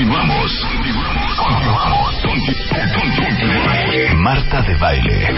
Continuamos. 0.00 0.66
Continuamos. 1.36 2.22
Conti- 2.22 2.56
Continuamos. 2.94 4.14
Marta 4.16 4.62
de 4.62 4.74
baile. 4.76 5.28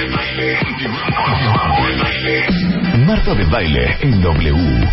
Marta 3.04 3.34
de 3.34 3.44
baile 3.46 3.96
en 4.02 4.20
W. 4.20 4.88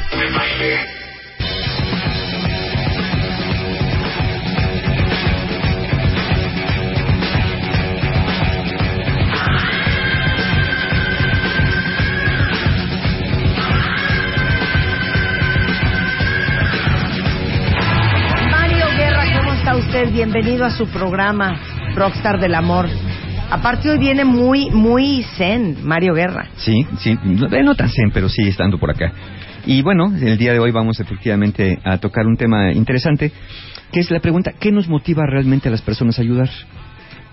Bienvenido 20.31 20.63
a 20.63 20.69
su 20.69 20.85
programa 20.85 21.59
Rockstar 21.95 22.39
del 22.39 22.53
Amor. 22.53 22.87
Aparte 23.49 23.89
hoy 23.89 23.97
viene 23.97 24.23
muy, 24.25 24.69
muy 24.69 25.23
zen, 25.35 25.77
Mario 25.83 26.13
Guerra. 26.13 26.49
Sí, 26.57 26.85
sí, 26.99 27.17
no, 27.23 27.47
eh, 27.51 27.63
no 27.63 27.73
tan 27.73 27.89
zen, 27.89 28.11
pero 28.13 28.29
sí 28.29 28.43
estando 28.47 28.77
por 28.77 28.91
acá. 28.91 29.11
Y 29.65 29.81
bueno, 29.81 30.13
el 30.15 30.37
día 30.37 30.53
de 30.53 30.59
hoy 30.59 30.69
vamos 30.69 30.99
efectivamente 30.99 31.79
a 31.83 31.97
tocar 31.97 32.27
un 32.27 32.37
tema 32.37 32.71
interesante, 32.71 33.31
que 33.91 34.01
es 34.01 34.11
la 34.11 34.19
pregunta, 34.19 34.53
¿qué 34.59 34.71
nos 34.71 34.87
motiva 34.87 35.23
realmente 35.25 35.67
a 35.67 35.71
las 35.71 35.81
personas 35.81 36.19
a 36.19 36.21
ayudar? 36.21 36.51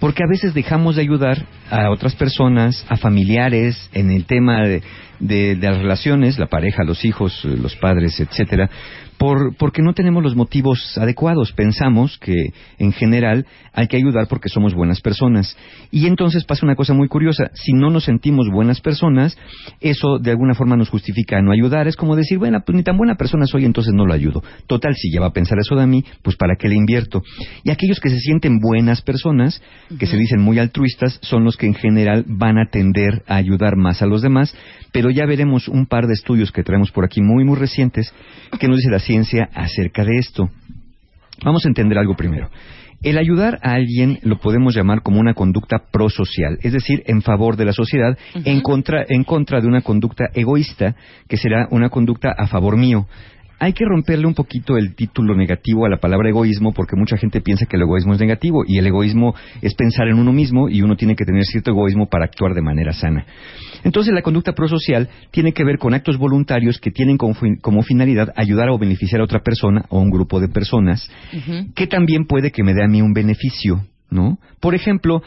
Porque 0.00 0.22
a 0.25 0.31
veces 0.31 0.55
dejamos 0.55 0.97
de 0.97 1.03
ayudar 1.03 1.44
a 1.70 1.91
otras 1.91 2.14
personas, 2.14 2.83
a 2.88 2.97
familiares, 2.97 3.91
en 3.92 4.10
el 4.10 4.25
tema 4.25 4.62
de, 4.62 4.83
de- 5.20 5.55
de 5.56 5.69
las 5.69 5.77
relaciones, 5.78 6.38
la 6.38 6.47
pareja, 6.47 6.83
los 6.83 7.05
hijos, 7.05 7.44
los 7.44 7.77
padres, 7.77 8.19
etcétera, 8.20 8.70
por, 9.19 9.56
porque 9.56 9.83
no 9.83 9.95
tenemos 9.95 10.22
los 10.22 10.36
motivos 10.36 10.97
adecuados. 10.98 11.53
Pensamos 11.53 12.19
que, 12.19 12.34
en 12.78 12.92
general, 12.92 13.47
hay 13.72 13.86
que 13.86 13.97
ayudar 13.97 14.27
porque 14.28 14.48
somos 14.48 14.75
buenas 14.75 15.00
personas. 15.00 15.56
Y 15.91 16.06
entonces 16.06 16.45
pasa 16.45 16.67
una 16.67 16.77
cosa 16.77 16.95
muy 16.95 17.09
curiosa. 17.09 17.50
Si 17.55 17.72
no 17.72 17.91
nos 17.91 18.05
sentimos 18.05 18.48
buenas 18.53 18.81
personas, 18.81 19.37
eso 19.81 20.19
de 20.19 20.31
alguna 20.31 20.55
forma 20.55 20.77
nos 20.77 20.91
justifica 20.91 21.41
no 21.42 21.53
ayudar. 21.53 21.89
Es 21.89 21.97
como 21.97 22.17
decir, 22.17 22.39
bueno, 22.39 22.61
pues 22.64 22.77
ni 22.77 22.83
tan 22.83 22.97
buena 22.97 23.17
persona 23.17 23.47
soy, 23.47 23.64
entonces 23.64 23.94
no 23.94 24.06
lo 24.06 24.12
ayudo. 24.12 24.42
Total, 24.67 24.94
si 24.94 25.11
ya 25.12 25.20
va 25.20 25.28
a 25.28 25.33
pensar 25.33 25.59
eso 25.59 25.77
de 25.77 25.87
mí, 25.87 26.05
pues 26.22 26.37
¿para 26.37 26.56
qué 26.56 26.69
le 26.69 26.77
invierto? 26.77 27.22
Y 27.64 27.70
aquellos 27.70 28.00
que 28.00 28.11
se 28.11 28.19
sienten 28.19 28.59
buenas 28.59 29.03
personas, 29.03 29.62
que 29.98 30.06
se 30.06 30.17
dicen 30.17 30.41
muy 30.41 30.59
altruistas, 30.59 31.19
son 31.22 31.44
los 31.44 31.56
que 31.56 31.67
en 31.67 31.75
general 31.75 32.25
van 32.27 32.59
a 32.59 32.67
tender 32.70 33.22
a 33.27 33.37
ayudar 33.37 33.77
más 33.77 34.03
a 34.03 34.06
los 34.06 34.22
demás. 34.22 34.55
Pero 34.92 35.11
ya 35.11 35.27
veremos 35.27 35.69
un 35.69 35.87
par 35.87 36.06
de 36.06 36.14
estudios 36.14 36.53
que 36.53 36.62
traemos 36.62 36.91
por 36.91 37.05
aquí 37.05 37.20
muy, 37.22 37.44
muy 37.44 37.56
recientes 37.56 38.12
que 38.59 38.69
nos 38.69 38.78
dice 38.78 38.91
la 38.91 39.00
ciencia 39.06 39.48
acerca 39.54 40.04
de 40.04 40.18
esto. 40.18 40.50
Vamos 41.44 41.64
a 41.64 41.68
entender 41.68 41.98
algo 41.98 42.16
primero. 42.16 42.50
El 43.02 43.18
ayudar 43.18 43.58
a 43.62 43.74
alguien 43.74 44.18
lo 44.22 44.38
podemos 44.38 44.74
llamar 44.74 45.02
como 45.02 45.20
una 45.20 45.34
conducta 45.34 45.82
prosocial, 45.92 46.58
es 46.62 46.72
decir, 46.72 47.02
en 47.06 47.22
favor 47.22 47.56
de 47.56 47.66
la 47.66 47.72
sociedad, 47.72 48.18
en, 48.34 48.62
contra, 48.62 49.04
en 49.06 49.22
contra 49.22 49.60
de 49.60 49.66
una 49.66 49.82
conducta 49.82 50.25
egoísta, 50.34 50.97
que 51.28 51.36
será 51.36 51.69
una 51.70 51.91
conducta 51.91 52.32
a 52.36 52.47
favor 52.47 52.76
mío. 52.76 53.06
Hay 53.59 53.72
que 53.72 53.87
romperle 53.87 54.27
un 54.27 54.34
poquito 54.34 54.77
el 54.77 54.94
título 54.94 55.34
negativo 55.34 55.87
a 55.87 55.89
la 55.89 55.97
palabra 55.97 56.28
egoísmo 56.28 56.72
porque 56.72 56.94
mucha 56.94 57.17
gente 57.17 57.41
piensa 57.41 57.65
que 57.65 57.77
el 57.77 57.83
egoísmo 57.83 58.12
es 58.12 58.21
negativo 58.21 58.65
y 58.67 58.77
el 58.78 58.87
egoísmo 58.87 59.34
es 59.62 59.75
pensar 59.75 60.09
en 60.09 60.19
uno 60.19 60.31
mismo 60.33 60.69
y 60.69 60.83
uno 60.83 60.94
tiene 60.97 61.17
que 61.17 61.25
tener 61.25 61.43
cierto 61.44 61.71
egoísmo 61.71 62.06
para 62.09 62.27
actuar 62.27 62.53
de 62.55 62.61
manera 62.61 62.93
sana. 62.93 63.25
Entonces 63.83 64.12
la 64.12 64.21
conducta 64.22 64.53
prosocial 64.53 65.09
tiene 65.31 65.53
que 65.53 65.65
ver 65.65 65.78
con 65.78 65.94
actos 65.94 66.19
voluntarios 66.19 66.78
que 66.78 66.91
tienen 66.91 67.17
como, 67.17 67.33
fin- 67.34 67.56
como 67.62 67.83
finalidad 67.83 68.33
ayudar 68.37 68.69
o 68.69 68.78
beneficiar 68.78 69.22
a 69.22 69.25
otra 69.25 69.41
persona 69.41 69.87
o 69.88 69.99
a 69.99 70.03
un 70.03 70.11
grupo 70.11 70.38
de 70.38 70.49
personas 70.49 71.11
que 71.75 71.87
también 71.87 72.27
puede 72.27 72.50
que 72.53 72.62
me 72.62 72.75
dé 72.75 72.84
a 72.84 72.88
mí 72.88 73.00
un 73.00 73.15
beneficio, 73.15 73.81
¿no? 74.11 74.38
Por 74.61 74.75
ejemplo, 74.75 75.23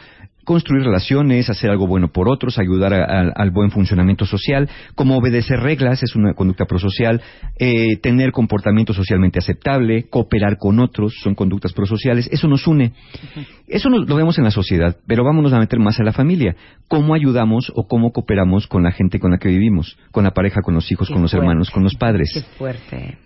construir 0.50 0.84
relaciones, 0.84 1.48
hacer 1.48 1.70
algo 1.70 1.86
bueno 1.86 2.08
por 2.12 2.28
otros, 2.28 2.58
ayudar 2.58 2.92
a- 2.92 3.04
a- 3.04 3.32
al 3.36 3.52
buen 3.52 3.70
funcionamiento 3.70 4.26
social, 4.26 4.68
como 4.96 5.16
obedecer 5.16 5.60
reglas, 5.60 6.02
es 6.02 6.16
una 6.16 6.34
conducta 6.34 6.66
prosocial, 6.66 7.22
eh, 7.60 7.98
tener 8.02 8.32
comportamiento 8.32 8.92
socialmente 8.92 9.38
aceptable, 9.38 10.08
cooperar 10.10 10.58
con 10.58 10.80
otros, 10.80 11.14
son 11.22 11.36
conductas 11.36 11.72
prosociales, 11.74 12.28
eso 12.32 12.48
nos 12.48 12.66
une. 12.66 12.94
Eso 13.68 13.92
nos- 13.92 14.10
lo 14.10 14.16
vemos 14.16 14.40
en 14.40 14.44
la 14.44 14.50
sociedad, 14.50 14.98
pero 15.06 15.24
vámonos 15.24 15.54
a 15.54 15.60
meter 15.60 15.78
más 15.78 16.00
a 16.00 16.04
la 16.04 16.14
familia. 16.14 16.56
¿Cómo 16.88 17.14
ayudamos 17.14 17.72
o 17.76 17.88
cómo 17.88 18.12
cooperamos 18.12 18.66
con 18.66 18.82
la 18.82 18.92
gente 18.92 19.20
con 19.20 19.30
la 19.30 19.38
que 19.38 19.50
vivimos? 19.50 20.00
Con 20.12 20.24
la 20.24 20.32
pareja, 20.32 20.62
con 20.64 20.74
los 20.74 20.92
hijos, 20.92 21.10
Qué 21.10 21.14
con 21.14 21.22
los 21.22 21.34
hermanos, 21.36 21.70
con 21.70 21.84
los 21.84 21.94
padres. 21.94 22.32
Qué 22.34 22.42
fuerte. 22.58 23.18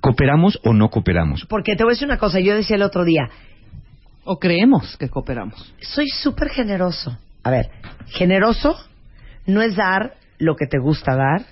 ¿Cooperamos 0.00 0.58
o 0.64 0.72
no 0.72 0.88
cooperamos? 0.88 1.44
Porque 1.46 1.76
te 1.76 1.84
voy 1.84 1.90
a 1.90 1.94
decir 1.94 2.08
una 2.08 2.16
cosa, 2.18 2.40
yo 2.40 2.54
decía 2.56 2.76
el 2.76 2.82
otro 2.82 3.04
día, 3.04 3.28
O 4.24 4.38
creemos 4.38 4.96
que 4.96 5.08
cooperamos. 5.08 5.74
soy 5.80 6.08
súper 6.08 6.48
generoso. 6.50 7.18
A 7.42 7.50
ver, 7.50 7.70
generoso 8.08 8.76
no 9.46 9.60
es 9.60 9.76
dar 9.76 10.14
lo 10.38 10.56
que 10.56 10.66
te 10.66 10.78
gusta 10.78 11.14
dar, 11.14 11.44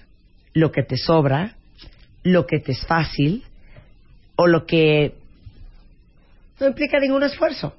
lo 0.55 0.73
que 0.73 0.83
te 0.83 0.97
sobra, 0.97 1.55
lo 2.23 2.47
que 2.47 2.59
te 2.61 2.73
es 2.73 2.87
fácil 2.87 3.45
o 4.37 4.47
lo 4.47 4.65
que 4.67 5.15
no 6.61 6.67
implica 6.69 6.99
ningún 6.99 7.23
esfuerzo. 7.23 7.75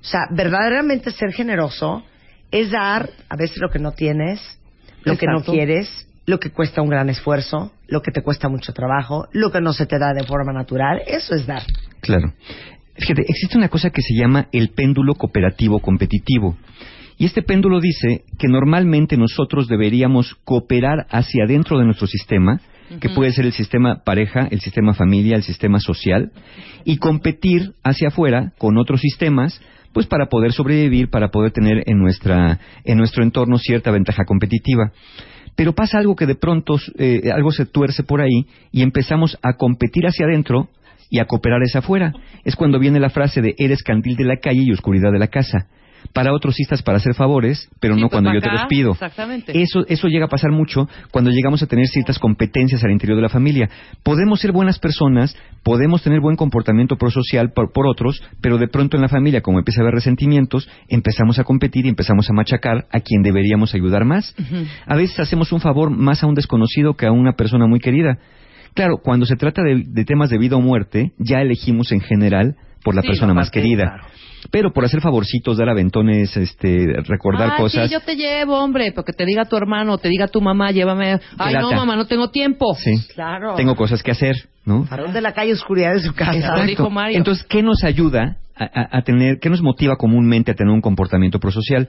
O 0.00 0.04
sea, 0.04 0.20
verdaderamente 0.30 1.10
ser 1.10 1.32
generoso 1.32 2.04
es 2.50 2.70
dar 2.70 3.10
a 3.28 3.36
veces 3.36 3.58
lo 3.58 3.70
que 3.70 3.78
no 3.78 3.92
tienes, 3.92 4.40
lo 5.04 5.16
que 5.16 5.26
no 5.26 5.38
Exacto. 5.38 5.52
quieres, 5.52 6.08
lo 6.26 6.38
que 6.38 6.50
cuesta 6.50 6.82
un 6.82 6.90
gran 6.90 7.08
esfuerzo, 7.08 7.72
lo 7.86 8.02
que 8.02 8.10
te 8.10 8.22
cuesta 8.22 8.48
mucho 8.48 8.72
trabajo, 8.72 9.28
lo 9.32 9.50
que 9.50 9.60
no 9.60 9.72
se 9.72 9.86
te 9.86 9.98
da 9.98 10.12
de 10.12 10.24
forma 10.24 10.52
natural. 10.52 11.02
Eso 11.06 11.34
es 11.34 11.46
dar. 11.46 11.62
Claro. 12.00 12.32
Fíjate, 12.98 13.22
existe 13.28 13.56
una 13.56 13.68
cosa 13.68 13.90
que 13.90 14.02
se 14.02 14.14
llama 14.14 14.48
el 14.52 14.70
péndulo 14.70 15.14
cooperativo 15.14 15.80
competitivo. 15.80 16.56
Y 17.16 17.26
este 17.26 17.42
péndulo 17.42 17.80
dice 17.80 18.24
que 18.38 18.48
normalmente 18.48 19.16
nosotros 19.16 19.68
deberíamos 19.68 20.36
cooperar 20.44 21.06
hacia 21.10 21.44
adentro 21.44 21.78
de 21.78 21.84
nuestro 21.84 22.06
sistema, 22.06 22.60
que 23.00 23.10
puede 23.10 23.32
ser 23.32 23.44
el 23.44 23.52
sistema 23.52 24.02
pareja, 24.02 24.48
el 24.50 24.60
sistema 24.60 24.94
familia, 24.94 25.36
el 25.36 25.42
sistema 25.42 25.78
social, 25.78 26.32
y 26.84 26.96
competir 26.98 27.74
hacia 27.84 28.08
afuera 28.08 28.52
con 28.56 28.78
otros 28.78 29.00
sistemas, 29.00 29.60
pues 29.92 30.06
para 30.06 30.26
poder 30.26 30.52
sobrevivir, 30.52 31.10
para 31.10 31.28
poder 31.28 31.52
tener 31.52 31.82
en, 31.86 31.98
nuestra, 31.98 32.60
en 32.84 32.98
nuestro 32.98 33.22
entorno 33.22 33.58
cierta 33.58 33.90
ventaja 33.90 34.24
competitiva. 34.24 34.92
Pero 35.54 35.74
pasa 35.74 35.98
algo 35.98 36.14
que 36.14 36.26
de 36.26 36.36
pronto 36.36 36.78
eh, 36.98 37.32
algo 37.34 37.50
se 37.50 37.66
tuerce 37.66 38.04
por 38.04 38.20
ahí 38.20 38.46
y 38.70 38.82
empezamos 38.82 39.36
a 39.42 39.54
competir 39.54 40.06
hacia 40.06 40.26
adentro 40.26 40.68
y 41.10 41.18
a 41.20 41.24
cooperar 41.26 41.60
hacia 41.62 41.80
afuera. 41.80 42.12
Es 42.44 42.56
cuando 42.56 42.78
viene 42.78 43.00
la 43.00 43.10
frase 43.10 43.40
de 43.42 43.54
eres 43.58 43.82
candil 43.82 44.16
de 44.16 44.24
la 44.24 44.36
calle 44.36 44.62
y 44.62 44.72
oscuridad 44.72 45.12
de 45.12 45.18
la 45.18 45.28
casa. 45.28 45.66
Para 46.12 46.32
otros 46.32 46.54
sí 46.54 46.62
estás 46.62 46.80
para 46.80 46.98
hacer 46.98 47.12
favores, 47.14 47.68
pero 47.80 47.94
Sí, 47.96 48.00
no 48.00 48.06
pues 48.08 48.12
cuando 48.22 48.32
yo 48.32 48.40
te 48.40 48.50
los 48.52 48.66
pido. 48.66 48.92
exactamente. 48.92 49.60
Eso, 49.60 49.84
eso 49.88 50.06
llega 50.06 50.26
a 50.26 50.28
pasar 50.28 50.52
mucho 50.52 50.88
cuando 51.10 51.30
llegamos 51.32 51.60
a 51.62 51.66
tener 51.66 51.86
ciertas 51.88 52.20
competencias 52.20 52.84
al 52.84 52.92
interior 52.92 53.16
de 53.16 53.22
la 53.22 53.28
familia. 53.28 53.68
Podemos 54.04 54.40
ser 54.40 54.52
buenas 54.52 54.78
personas, 54.78 55.36
podemos 55.64 56.00
tener 56.02 56.20
buen 56.20 56.36
comportamiento 56.36 56.96
prosocial 56.96 57.50
por, 57.52 57.72
por 57.72 57.88
otros, 57.88 58.22
pero 58.40 58.58
de 58.58 58.68
pronto 58.68 58.96
en 58.96 59.02
la 59.02 59.08
familia, 59.08 59.40
como 59.40 59.58
empieza 59.58 59.80
a 59.80 59.82
haber 59.82 59.94
resentimientos, 59.94 60.68
empezamos 60.88 61.40
a 61.40 61.44
competir 61.44 61.84
y 61.84 61.88
empezamos 61.88 62.30
a 62.30 62.32
machacar 62.32 62.86
a 62.92 63.00
quien 63.00 63.22
deberíamos 63.22 63.74
ayudar 63.74 64.04
más. 64.04 64.36
A 64.86 64.94
veces 64.94 65.18
hacemos 65.18 65.50
un 65.50 65.60
favor 65.60 65.90
más 65.90 66.22
a 66.22 66.28
un 66.28 66.34
desconocido 66.34 66.94
que 66.94 67.06
a 67.06 67.12
una 67.12 67.32
persona 67.32 67.66
muy 67.66 67.80
querida. 67.80 68.18
Claro, 68.74 68.98
cuando 69.02 69.26
se 69.26 69.36
trata 69.36 69.62
de, 69.62 69.82
de 69.86 70.04
temas 70.04 70.30
de 70.30 70.38
vida 70.38 70.56
o 70.56 70.60
muerte, 70.60 71.12
ya 71.18 71.40
elegimos 71.40 71.90
en 71.92 72.00
general 72.00 72.56
por 72.84 72.94
la 72.94 73.02
Sí, 73.02 73.08
persona 73.08 73.34
más 73.34 73.50
querida. 73.50 73.84
claro. 73.84 74.04
Pero 74.52 74.72
por 74.72 74.84
hacer 74.84 75.00
favorcitos, 75.00 75.58
dar 75.58 75.68
aventones, 75.68 76.36
este, 76.36 76.86
recordar 77.08 77.50
Ay, 77.54 77.56
cosas. 77.60 77.88
Sí, 77.88 77.92
yo 77.92 78.00
te 78.00 78.14
llevo, 78.14 78.56
hombre, 78.62 78.92
porque 78.92 79.12
te 79.12 79.26
diga 79.26 79.44
tu 79.46 79.56
hermano, 79.56 79.98
te 79.98 80.08
diga 80.08 80.28
tu 80.28 80.40
mamá, 80.40 80.70
llévame. 80.70 81.18
Ay, 81.36 81.54
no, 81.54 81.72
mamá, 81.72 81.96
no 81.96 82.06
tengo 82.06 82.30
tiempo. 82.30 82.74
Sí. 82.76 82.92
Claro. 83.14 83.56
Tengo 83.56 83.74
cosas 83.74 84.00
que 84.00 84.12
hacer, 84.12 84.36
¿no? 84.64 84.84
Farol 84.84 85.12
de 85.12 85.20
la 85.20 85.32
calle, 85.32 85.52
oscuridad 85.52 85.92
de 85.92 86.00
su 86.00 86.14
casa. 86.14 86.34
Exacto. 86.36 86.62
dijo 86.66 86.88
Mario. 86.88 87.18
Entonces, 87.18 87.44
¿qué 87.48 87.64
nos 87.64 87.82
ayuda 87.82 88.36
a, 88.54 88.64
a- 88.64 88.98
a 88.98 89.02
tener, 89.02 89.38
qué 89.40 89.50
nos 89.50 89.60
motiva 89.60 89.96
comúnmente 89.96 90.52
a 90.52 90.54
tener 90.54 90.72
un 90.72 90.80
comportamiento 90.82 91.40
prosocial? 91.40 91.88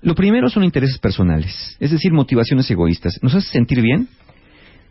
Lo 0.00 0.14
primero 0.14 0.48
son 0.48 0.64
intereses 0.64 0.98
personales, 0.98 1.76
es 1.78 1.90
decir, 1.90 2.10
motivaciones 2.12 2.68
egoístas. 2.70 3.18
¿Nos 3.22 3.34
hace 3.34 3.48
sentir 3.50 3.82
bien? 3.82 4.08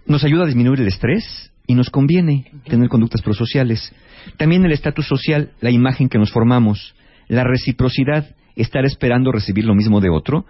¿Nos 0.06 0.24
ayuda 0.24 0.44
a 0.44 0.48
disminuir 0.48 0.80
el 0.80 0.88
estrés? 0.88 1.48
y 1.68 1.76
nos 1.76 1.90
conviene 1.90 2.52
tener 2.68 2.90
conductas 2.90 3.22
prosociales. 3.22 3.94
También 4.36 4.66
el 4.66 4.74
estatus 4.74 5.08
social, 5.08 5.52
la 5.62 5.70
imagen 5.70 6.10
que 6.10 6.18
nos 6.18 6.30
formamos, 6.32 6.96
la 7.30 7.46
reciprocidad, 7.46 8.36
estar 8.58 8.84
esperando 8.84 9.32
recibir 9.32 9.64
lo 9.64 9.74
mismo 9.76 10.02
de 10.02 10.10
otro, 10.10 10.46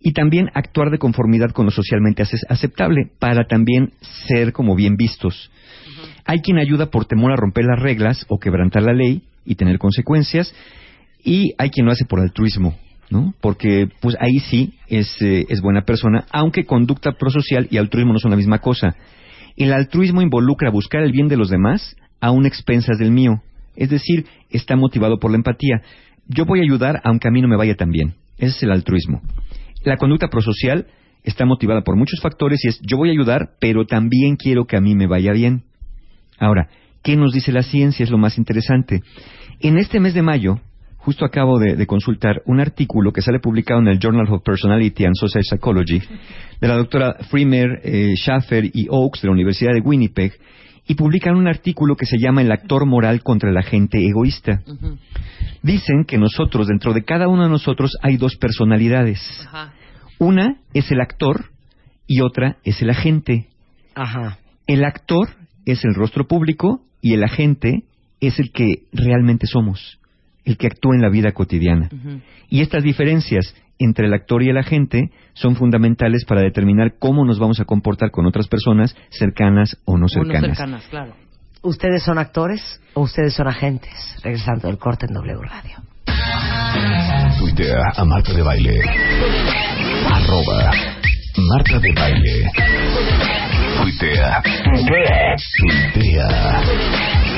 y 0.00 0.12
también 0.12 0.50
actuar 0.52 0.90
de 0.90 0.98
conformidad 0.98 1.52
con 1.52 1.64
lo 1.64 1.70
socialmente 1.70 2.22
ace- 2.22 2.44
aceptable 2.50 3.10
para 3.18 3.46
también 3.46 3.92
ser 4.26 4.52
como 4.52 4.74
bien 4.74 4.96
vistos. 4.96 5.50
Hay 6.26 6.40
quien 6.40 6.58
ayuda 6.58 6.90
por 6.90 7.06
temor 7.06 7.32
a 7.32 7.36
romper 7.36 7.64
las 7.64 7.80
reglas 7.80 8.26
o 8.28 8.38
quebrantar 8.38 8.82
la 8.82 8.92
ley 8.92 9.22
y 9.46 9.54
tener 9.54 9.78
consecuencias, 9.78 10.54
y 11.24 11.54
hay 11.56 11.70
quien 11.70 11.86
lo 11.86 11.92
hace 11.92 12.04
por 12.04 12.20
altruismo, 12.20 12.76
Porque 13.40 13.88
pues 14.00 14.16
ahí 14.20 14.38
sí 14.40 14.74
es, 14.88 15.10
eh, 15.22 15.46
es 15.48 15.60
buena 15.60 15.82
persona, 15.82 16.26
aunque 16.30 16.64
conducta 16.64 17.12
prosocial 17.12 17.66
y 17.70 17.78
altruismo 17.78 18.12
no 18.12 18.18
son 18.18 18.30
la 18.30 18.36
misma 18.36 18.58
cosa. 18.58 18.96
El 19.56 19.72
altruismo 19.72 20.22
involucra 20.22 20.70
buscar 20.70 21.02
el 21.02 21.12
bien 21.12 21.28
de 21.28 21.36
los 21.36 21.48
demás 21.48 21.96
a 22.20 22.30
un 22.30 22.46
expensas 22.46 22.98
del 22.98 23.10
mío, 23.10 23.42
es 23.76 23.90
decir, 23.90 24.26
está 24.50 24.76
motivado 24.76 25.18
por 25.18 25.30
la 25.30 25.36
empatía. 25.36 25.82
Yo 26.26 26.44
voy 26.44 26.60
a 26.60 26.62
ayudar 26.62 27.00
aunque 27.04 27.28
a 27.28 27.30
mí 27.30 27.40
no 27.40 27.48
me 27.48 27.56
vaya 27.56 27.74
tan 27.74 27.90
bien. 27.90 28.14
Ese 28.36 28.56
es 28.56 28.62
el 28.62 28.72
altruismo. 28.72 29.22
La 29.84 29.96
conducta 29.96 30.28
prosocial 30.28 30.86
está 31.24 31.44
motivada 31.44 31.82
por 31.82 31.96
muchos 31.96 32.20
factores 32.20 32.64
y 32.64 32.68
es 32.68 32.80
yo 32.82 32.96
voy 32.96 33.08
a 33.08 33.12
ayudar, 33.12 33.50
pero 33.60 33.86
también 33.86 34.36
quiero 34.36 34.66
que 34.66 34.76
a 34.76 34.80
mí 34.80 34.94
me 34.94 35.06
vaya 35.06 35.32
bien. 35.32 35.64
Ahora, 36.38 36.68
¿qué 37.02 37.16
nos 37.16 37.32
dice 37.32 37.52
la 37.52 37.62
ciencia? 37.62 38.04
Es 38.04 38.10
lo 38.10 38.18
más 38.18 38.38
interesante. 38.38 39.00
En 39.60 39.78
este 39.78 39.98
mes 39.98 40.14
de 40.14 40.22
mayo, 40.22 40.60
justo 40.98 41.24
acabo 41.24 41.58
de, 41.58 41.74
de 41.76 41.86
consultar 41.86 42.42
un 42.44 42.60
artículo 42.60 43.12
que 43.12 43.22
sale 43.22 43.40
publicado 43.40 43.80
en 43.80 43.88
el 43.88 43.98
Journal 43.98 44.30
of 44.30 44.42
Personality 44.42 45.06
and 45.06 45.14
Social 45.14 45.42
Psychology 45.42 46.02
de 46.60 46.68
la 46.68 46.76
doctora 46.76 47.14
Freemer, 47.30 47.80
eh, 47.82 48.14
Schaffer 48.16 48.64
y 48.64 48.86
Oakes 48.90 49.20
de 49.22 49.28
la 49.28 49.32
Universidad 49.32 49.72
de 49.72 49.80
Winnipeg 49.80 50.32
y 50.86 50.94
publican 50.94 51.36
un 51.36 51.46
artículo 51.46 51.96
que 51.96 52.06
se 52.06 52.18
llama 52.18 52.42
El 52.42 52.50
actor 52.50 52.86
moral 52.86 53.22
contra 53.22 53.52
la 53.52 53.62
gente 53.62 54.04
egoísta. 54.06 54.62
Dicen 55.62 56.04
que 56.06 56.16
nosotros, 56.16 56.66
dentro 56.66 56.94
de 56.94 57.04
cada 57.04 57.28
uno 57.28 57.44
de 57.44 57.50
nosotros, 57.50 57.96
hay 58.02 58.16
dos 58.16 58.36
personalidades. 58.36 59.20
Ajá. 59.46 59.74
Una 60.18 60.56
es 60.72 60.90
el 60.90 61.00
actor 61.00 61.50
y 62.06 62.22
otra 62.22 62.56
es 62.64 62.80
el 62.80 62.90
agente. 62.90 63.48
Ajá. 63.94 64.38
El 64.66 64.84
actor 64.84 65.28
es 65.66 65.84
el 65.84 65.94
rostro 65.94 66.26
público 66.26 66.80
y 67.02 67.12
el 67.12 67.22
agente 67.22 67.84
es 68.20 68.38
el 68.38 68.50
que 68.50 68.84
realmente 68.92 69.46
somos, 69.46 69.97
el 70.48 70.56
que 70.56 70.66
actúa 70.66 70.94
en 70.94 71.02
la 71.02 71.10
vida 71.10 71.32
cotidiana. 71.32 71.90
Y 72.48 72.62
estas 72.62 72.82
diferencias 72.82 73.54
entre 73.78 74.06
el 74.06 74.14
actor 74.14 74.42
y 74.42 74.48
el 74.48 74.56
agente 74.56 75.10
son 75.34 75.56
fundamentales 75.56 76.24
para 76.24 76.40
determinar 76.40 76.94
cómo 76.98 77.24
nos 77.24 77.38
vamos 77.38 77.60
a 77.60 77.64
comportar 77.64 78.10
con 78.10 78.26
otras 78.26 78.48
personas 78.48 78.96
cercanas 79.10 79.76
o 79.84 79.98
no 79.98 80.08
cercanas. 80.08 80.56
cercanas, 80.56 80.86
claro. 80.88 81.14
¿Ustedes 81.62 82.02
son 82.02 82.18
actores 82.18 82.80
o 82.94 83.02
ustedes 83.02 83.34
son 83.34 83.46
agentes? 83.46 83.92
Regresando 84.22 84.68
del 84.68 84.78
corte 84.78 85.06
en 85.06 85.14
W 85.14 85.38
Radio. 85.42 85.76
Tuitea 87.38 87.82
a 87.94 88.04
Marta 88.04 88.32
de 88.32 88.42
Baile. 88.42 88.80
Arroba 90.10 90.70
Marta 91.36 91.78
de 91.78 91.92
Baile. 91.92 92.50
Tuitea. 93.82 94.42
Tuitea. 95.94 96.62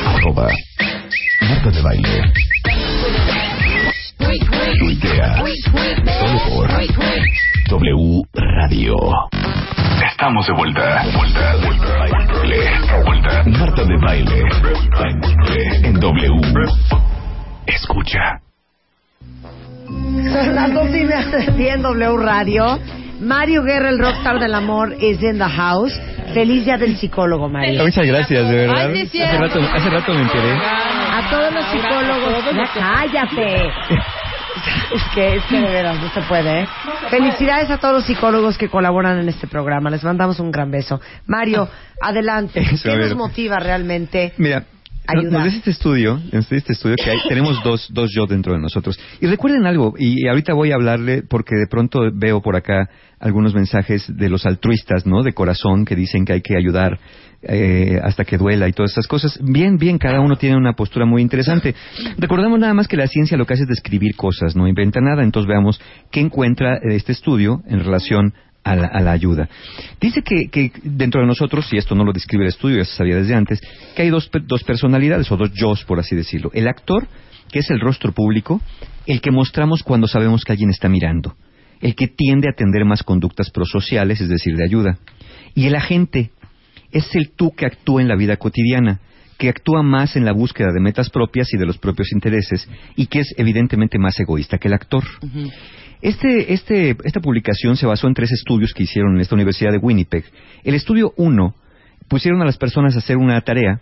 Arroba 0.06 0.48
Marta 1.48 1.70
de 1.70 1.82
Baile. 1.82 2.32
Solo 5.20 6.38
por 6.48 6.70
W 7.68 8.22
Radio. 8.32 8.96
Estamos 10.10 10.46
de 10.46 10.52
vuelta. 10.54 11.02
Vuelta, 11.14 11.56
vuelta, 11.56 11.98
baile. 11.98 12.70
Vuelta. 13.04 13.42
Marta 13.46 13.84
de 13.84 13.96
Baile. 13.98 14.42
En 15.84 16.00
W. 16.00 16.40
Escucha. 17.66 18.40
Son 19.86 20.54
las 20.54 20.72
dos 20.72 20.88
y 20.88 21.04
media 21.04 21.74
en 21.74 21.82
W 21.82 22.16
Radio. 22.16 22.78
Mario 23.20 23.62
Guerra, 23.62 23.90
el 23.90 23.98
rockstar 23.98 24.40
del 24.40 24.54
amor, 24.54 24.94
is 25.00 25.22
in 25.22 25.36
the 25.36 25.44
house. 25.44 25.92
Feliz 26.32 26.64
día 26.64 26.78
del 26.78 26.96
psicólogo, 26.96 27.50
Mario. 27.50 27.82
Muchas 27.82 28.06
gracias, 28.06 28.48
de 28.48 28.56
verdad. 28.56 28.90
Ay, 28.94 29.02
hace, 29.02 29.38
rato, 29.38 29.60
hace 29.60 29.90
rato 29.90 30.14
me 30.14 30.22
enteré. 30.22 30.52
A 30.54 31.28
todos 31.28 31.52
los 31.52 31.64
psicólogos, 31.66 32.44
ya 32.54 32.70
cállate. 32.72 33.70
Es 34.94 35.02
que, 35.14 35.36
es 35.36 35.44
que 35.44 35.60
de 35.60 35.70
veras, 35.70 35.98
no 36.00 36.10
se 36.10 36.20
puede, 36.22 36.62
¿eh? 36.62 36.68
Felicidades 37.10 37.70
a 37.70 37.78
todos 37.78 37.94
los 37.94 38.04
psicólogos 38.04 38.58
que 38.58 38.68
colaboran 38.68 39.18
en 39.18 39.28
este 39.28 39.46
programa. 39.46 39.90
Les 39.90 40.04
mandamos 40.04 40.40
un 40.40 40.50
gran 40.50 40.70
beso. 40.70 41.00
Mario, 41.26 41.68
adelante. 42.00 42.60
Eso, 42.60 42.90
¿Qué 42.90 42.96
nos 42.96 43.16
motiva 43.16 43.58
realmente? 43.58 44.32
Mira, 44.36 44.64
nos, 45.14 45.24
Ayudar. 45.24 45.32
nos 45.32 45.44
dice 45.44 45.58
este 45.58 45.70
estudio, 45.70 46.20
este 46.32 46.72
estudio 46.72 46.96
que 46.96 47.10
hay, 47.10 47.18
tenemos 47.28 47.60
dos, 47.64 47.88
dos 47.92 48.10
yo 48.14 48.26
dentro 48.26 48.52
de 48.52 48.60
nosotros. 48.60 48.98
Y 49.20 49.26
recuerden 49.26 49.66
algo, 49.66 49.94
y 49.98 50.26
ahorita 50.28 50.54
voy 50.54 50.72
a 50.72 50.74
hablarle 50.74 51.22
porque 51.22 51.54
de 51.56 51.66
pronto 51.68 52.00
veo 52.12 52.40
por 52.40 52.56
acá 52.56 52.88
algunos 53.18 53.54
mensajes 53.54 54.04
de 54.08 54.28
los 54.28 54.46
altruistas, 54.46 55.06
¿no? 55.06 55.22
De 55.22 55.32
corazón 55.32 55.84
que 55.84 55.94
dicen 55.94 56.24
que 56.24 56.32
hay 56.32 56.40
que 56.40 56.56
ayudar 56.56 56.98
eh, 57.42 57.98
hasta 58.02 58.24
que 58.24 58.36
duela 58.36 58.68
y 58.68 58.72
todas 58.72 58.90
estas 58.90 59.06
cosas. 59.06 59.38
Bien, 59.42 59.76
bien, 59.78 59.98
cada 59.98 60.20
uno 60.20 60.36
tiene 60.36 60.56
una 60.56 60.74
postura 60.74 61.06
muy 61.06 61.22
interesante. 61.22 61.74
Recordemos 62.18 62.58
nada 62.58 62.74
más 62.74 62.88
que 62.88 62.96
la 62.96 63.06
ciencia 63.06 63.36
lo 63.36 63.46
que 63.46 63.54
hace 63.54 63.62
es 63.62 63.68
describir 63.68 64.16
cosas, 64.16 64.56
no 64.56 64.66
inventa 64.66 65.00
nada. 65.00 65.22
Entonces 65.22 65.48
veamos 65.48 65.80
qué 66.10 66.20
encuentra 66.20 66.78
este 66.82 67.12
estudio 67.12 67.62
en 67.66 67.80
relación 67.80 68.26
a 68.28 68.49
la, 68.64 68.86
a 68.86 69.00
la 69.00 69.12
ayuda. 69.12 69.48
Dice 70.00 70.22
que, 70.22 70.48
que 70.48 70.72
dentro 70.82 71.20
de 71.20 71.26
nosotros, 71.26 71.72
y 71.72 71.78
esto 71.78 71.94
no 71.94 72.04
lo 72.04 72.12
describe 72.12 72.44
el 72.44 72.50
estudio, 72.50 72.78
ya 72.78 72.84
se 72.84 72.96
sabía 72.96 73.16
desde 73.16 73.34
antes, 73.34 73.60
que 73.94 74.02
hay 74.02 74.10
dos, 74.10 74.30
dos 74.46 74.64
personalidades 74.64 75.30
o 75.32 75.36
dos 75.36 75.52
yo, 75.52 75.72
por 75.86 75.98
así 75.98 76.14
decirlo. 76.14 76.50
El 76.52 76.68
actor, 76.68 77.06
que 77.50 77.60
es 77.60 77.70
el 77.70 77.80
rostro 77.80 78.12
público, 78.12 78.60
el 79.06 79.20
que 79.20 79.30
mostramos 79.30 79.82
cuando 79.82 80.06
sabemos 80.06 80.44
que 80.44 80.52
alguien 80.52 80.70
está 80.70 80.88
mirando, 80.88 81.36
el 81.80 81.94
que 81.94 82.08
tiende 82.08 82.48
a 82.48 82.52
atender 82.52 82.84
más 82.84 83.02
conductas 83.02 83.50
prosociales, 83.50 84.20
es 84.20 84.28
decir, 84.28 84.56
de 84.56 84.64
ayuda. 84.64 84.98
Y 85.54 85.66
el 85.66 85.74
agente 85.74 86.30
es 86.92 87.14
el 87.14 87.30
tú 87.30 87.52
que 87.52 87.66
actúa 87.66 88.02
en 88.02 88.08
la 88.08 88.16
vida 88.16 88.36
cotidiana, 88.36 89.00
que 89.38 89.48
actúa 89.48 89.82
más 89.82 90.16
en 90.16 90.26
la 90.26 90.32
búsqueda 90.32 90.68
de 90.72 90.80
metas 90.80 91.08
propias 91.08 91.52
y 91.54 91.56
de 91.56 91.64
los 91.64 91.78
propios 91.78 92.12
intereses, 92.12 92.68
y 92.94 93.06
que 93.06 93.20
es 93.20 93.34
evidentemente 93.38 93.98
más 93.98 94.20
egoísta 94.20 94.58
que 94.58 94.68
el 94.68 94.74
actor. 94.74 95.02
Este, 96.02 96.52
este, 96.52 96.96
esta 97.04 97.20
publicación 97.20 97.76
se 97.76 97.86
basó 97.86 98.06
en 98.06 98.14
tres 98.14 98.32
estudios 98.32 98.72
que 98.72 98.84
hicieron 98.84 99.14
en 99.14 99.20
esta 99.20 99.34
Universidad 99.34 99.72
de 99.72 99.78
Winnipeg. 99.78 100.24
El 100.64 100.74
estudio 100.74 101.12
1 101.16 101.54
pusieron 102.08 102.40
a 102.40 102.46
las 102.46 102.56
personas 102.56 102.96
a 102.96 103.00
hacer 103.00 103.16
una 103.16 103.40
tarea, 103.42 103.80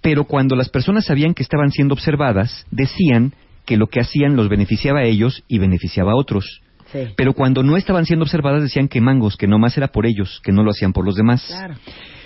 pero 0.00 0.24
cuando 0.24 0.56
las 0.56 0.68
personas 0.70 1.04
sabían 1.04 1.34
que 1.34 1.42
estaban 1.42 1.70
siendo 1.70 1.94
observadas, 1.94 2.66
decían 2.70 3.34
que 3.66 3.76
lo 3.76 3.88
que 3.88 4.00
hacían 4.00 4.36
los 4.36 4.48
beneficiaba 4.48 5.00
a 5.00 5.04
ellos 5.04 5.44
y 5.48 5.58
beneficiaba 5.58 6.12
a 6.12 6.16
otros. 6.16 6.62
Sí. 6.92 7.00
Pero 7.16 7.34
cuando 7.34 7.62
no 7.62 7.76
estaban 7.76 8.06
siendo 8.06 8.24
observadas 8.24 8.62
decían 8.62 8.88
que 8.88 9.02
mangos, 9.02 9.36
que 9.36 9.46
nomás 9.46 9.76
era 9.76 9.88
por 9.88 10.06
ellos, 10.06 10.40
que 10.42 10.52
no 10.52 10.62
lo 10.62 10.70
hacían 10.70 10.94
por 10.94 11.04
los 11.04 11.16
demás. 11.16 11.44
Claro. 11.46 11.74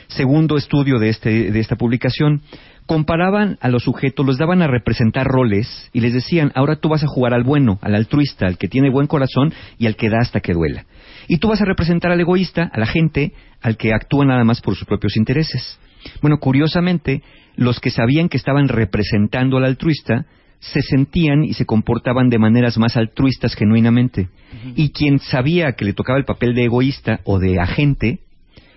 Segundo 0.06 0.56
estudio 0.56 0.98
de, 0.98 1.08
este, 1.08 1.50
de 1.50 1.58
esta 1.58 1.74
publicación, 1.74 2.42
comparaban 2.86 3.58
a 3.60 3.68
los 3.68 3.84
sujetos, 3.84 4.26
los 4.26 4.38
daban 4.38 4.62
a 4.62 4.66
representar 4.66 5.26
roles 5.26 5.90
y 5.92 6.00
les 6.00 6.12
decían, 6.12 6.52
ahora 6.54 6.76
tú 6.76 6.88
vas 6.88 7.02
a 7.02 7.08
jugar 7.08 7.34
al 7.34 7.44
bueno, 7.44 7.78
al 7.82 7.94
altruista, 7.94 8.46
al 8.46 8.58
que 8.58 8.68
tiene 8.68 8.90
buen 8.90 9.06
corazón 9.06 9.52
y 9.78 9.86
al 9.86 9.96
que 9.96 10.08
da 10.08 10.18
hasta 10.20 10.40
que 10.40 10.52
duela. 10.52 10.84
Y 11.28 11.38
tú 11.38 11.48
vas 11.48 11.60
a 11.60 11.64
representar 11.64 12.10
al 12.10 12.20
egoísta, 12.20 12.70
a 12.72 12.78
la 12.78 12.86
gente, 12.86 13.32
al 13.60 13.76
que 13.76 13.92
actúa 13.92 14.24
nada 14.24 14.44
más 14.44 14.60
por 14.60 14.74
sus 14.74 14.86
propios 14.86 15.16
intereses. 15.16 15.78
Bueno, 16.20 16.38
curiosamente, 16.38 17.22
los 17.56 17.80
que 17.80 17.90
sabían 17.90 18.28
que 18.28 18.36
estaban 18.36 18.68
representando 18.68 19.56
al 19.56 19.64
altruista 19.64 20.26
se 20.58 20.80
sentían 20.80 21.44
y 21.44 21.54
se 21.54 21.66
comportaban 21.66 22.28
de 22.28 22.38
maneras 22.38 22.78
más 22.78 22.96
altruistas 22.96 23.54
genuinamente. 23.54 24.28
Y 24.76 24.90
quien 24.90 25.18
sabía 25.18 25.72
que 25.72 25.84
le 25.84 25.92
tocaba 25.92 26.18
el 26.18 26.24
papel 26.24 26.54
de 26.54 26.64
egoísta 26.64 27.20
o 27.24 27.38
de 27.38 27.58
agente, 27.58 28.20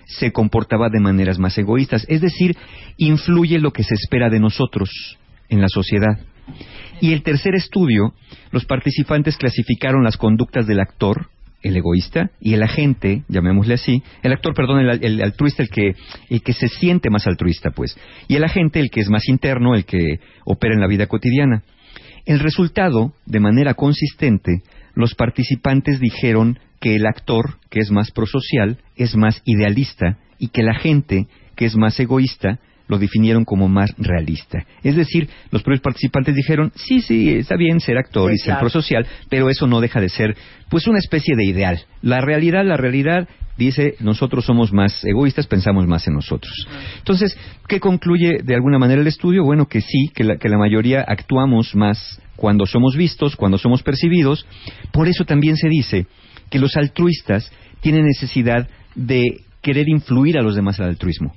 se 0.06 0.32
comportaba 0.32 0.90
de 0.90 1.00
maneras 1.00 1.40
más 1.40 1.58
egoístas. 1.58 2.06
Es 2.08 2.22
decir, 2.22 2.56
influye 2.98 3.60
lo 3.60 3.72
que 3.72 3.84
se 3.84 3.96
espera 3.96 4.30
de 4.30 4.40
nosotros 4.40 4.90
en 5.50 5.62
la 5.62 5.68
sociedad. 5.68 6.20
Y 7.02 7.14
el 7.14 7.24
tercer 7.24 7.56
estudio, 7.56 8.14
los 8.52 8.66
participantes 8.66 9.38
clasificaron 9.38 10.04
las 10.04 10.18
conductas 10.18 10.68
del 10.68 10.80
actor, 10.80 11.28
el 11.62 11.76
egoísta, 11.76 12.30
y 12.40 12.54
el 12.54 12.64
agente, 12.64 13.24
llamémosle 13.28 13.74
así, 13.74 14.04
el 14.22 14.32
actor, 14.32 14.54
perdón, 14.54 14.80
el, 14.80 15.22
altruista, 15.22 15.64
el 15.64 15.70
que, 15.70 15.96
el 16.30 16.42
que 16.42 16.54
se 16.54 16.68
siente 16.68 17.10
más 17.10 17.26
altruista, 17.26 17.72
pues, 17.72 17.98
y 18.28 18.36
el 18.36 18.44
agente, 18.44 18.80
el 18.80 18.92
que 18.92 19.02
es 19.02 19.10
más 19.10 19.28
interno, 19.28 19.74
el 19.76 19.86
que 19.86 20.20
opera 20.46 20.76
en 20.76 20.82
la 20.82 20.88
vida 20.88 21.08
cotidiana. 21.08 21.64
El 22.26 22.40
resultado, 22.40 23.14
de 23.26 23.40
manera 23.40 23.74
consistente, 23.74 24.62
los 24.94 25.16
participantes 25.16 26.00
dijeron 26.00 26.60
que 26.80 26.96
el 26.96 27.06
actor, 27.06 27.58
que 27.70 27.80
es 27.80 27.92
más 27.92 28.12
prosocial, 28.12 28.78
es 28.96 29.16
más 29.16 29.42
idealista 29.46 30.18
y 30.40 30.50
que 30.50 30.64
la 30.64 30.76
gente, 30.76 31.28
que 31.56 31.66
es 31.66 31.76
más 31.76 32.00
egoísta, 32.00 32.60
lo 32.88 33.00
definieron 33.00 33.46
como 33.46 33.68
más 33.68 33.92
realista. 33.98 34.66
Es 34.84 34.96
decir, 34.96 35.28
los 35.52 35.64
propios 35.64 35.82
participantes 35.82 36.36
dijeron, 36.36 36.72
sí, 36.76 37.02
sí, 37.02 37.36
está 37.36 37.56
bien 37.56 37.80
ser 37.80 37.98
actor 37.98 38.30
Sí, 38.30 38.36
y 38.36 38.38
ser 38.38 38.60
prosocial, 38.60 39.08
pero 39.30 39.50
eso 39.50 39.68
no 39.68 39.82
deja 39.82 40.00
de 40.00 40.10
ser, 40.10 40.36
pues, 40.70 40.88
una 40.88 41.00
especie 41.00 41.36
de 41.36 41.46
ideal. 41.46 41.82
La 42.02 42.22
realidad, 42.22 42.64
la 42.64 42.78
realidad 42.78 43.28
dice, 43.58 43.96
nosotros 44.00 44.46
somos 44.46 44.72
más 44.72 45.04
egoístas, 45.04 45.48
pensamos 45.48 45.88
más 45.88 46.08
en 46.08 46.14
nosotros. 46.14 46.68
Entonces, 47.00 47.38
¿qué 47.68 47.80
concluye 47.80 48.40
de 48.44 48.56
alguna 48.56 48.78
manera 48.78 49.02
el 49.02 49.08
estudio? 49.08 49.44
Bueno, 49.44 49.68
que 49.68 49.82
sí, 49.82 50.10
que 50.14 50.24
la, 50.24 50.38
que 50.38 50.50
la 50.50 50.58
mayoría 50.58 51.04
actuamos 51.08 51.74
más 51.76 52.22
cuando 52.36 52.66
somos 52.66 52.96
vistos, 52.96 53.36
cuando 53.36 53.58
somos 53.58 53.82
percibidos. 53.82 54.46
Por 54.92 55.08
eso 55.08 55.24
también 55.26 55.56
se 55.58 55.70
dice 55.70 56.08
que 56.50 56.60
los 56.60 56.76
altruistas 56.76 57.52
tienen 57.82 58.06
necesidad 58.06 58.68
de 58.96 59.42
querer 59.62 59.90
influir 59.90 60.38
a 60.38 60.42
los 60.42 60.56
demás 60.56 60.80
al 60.80 60.90
altruismo. 60.90 61.34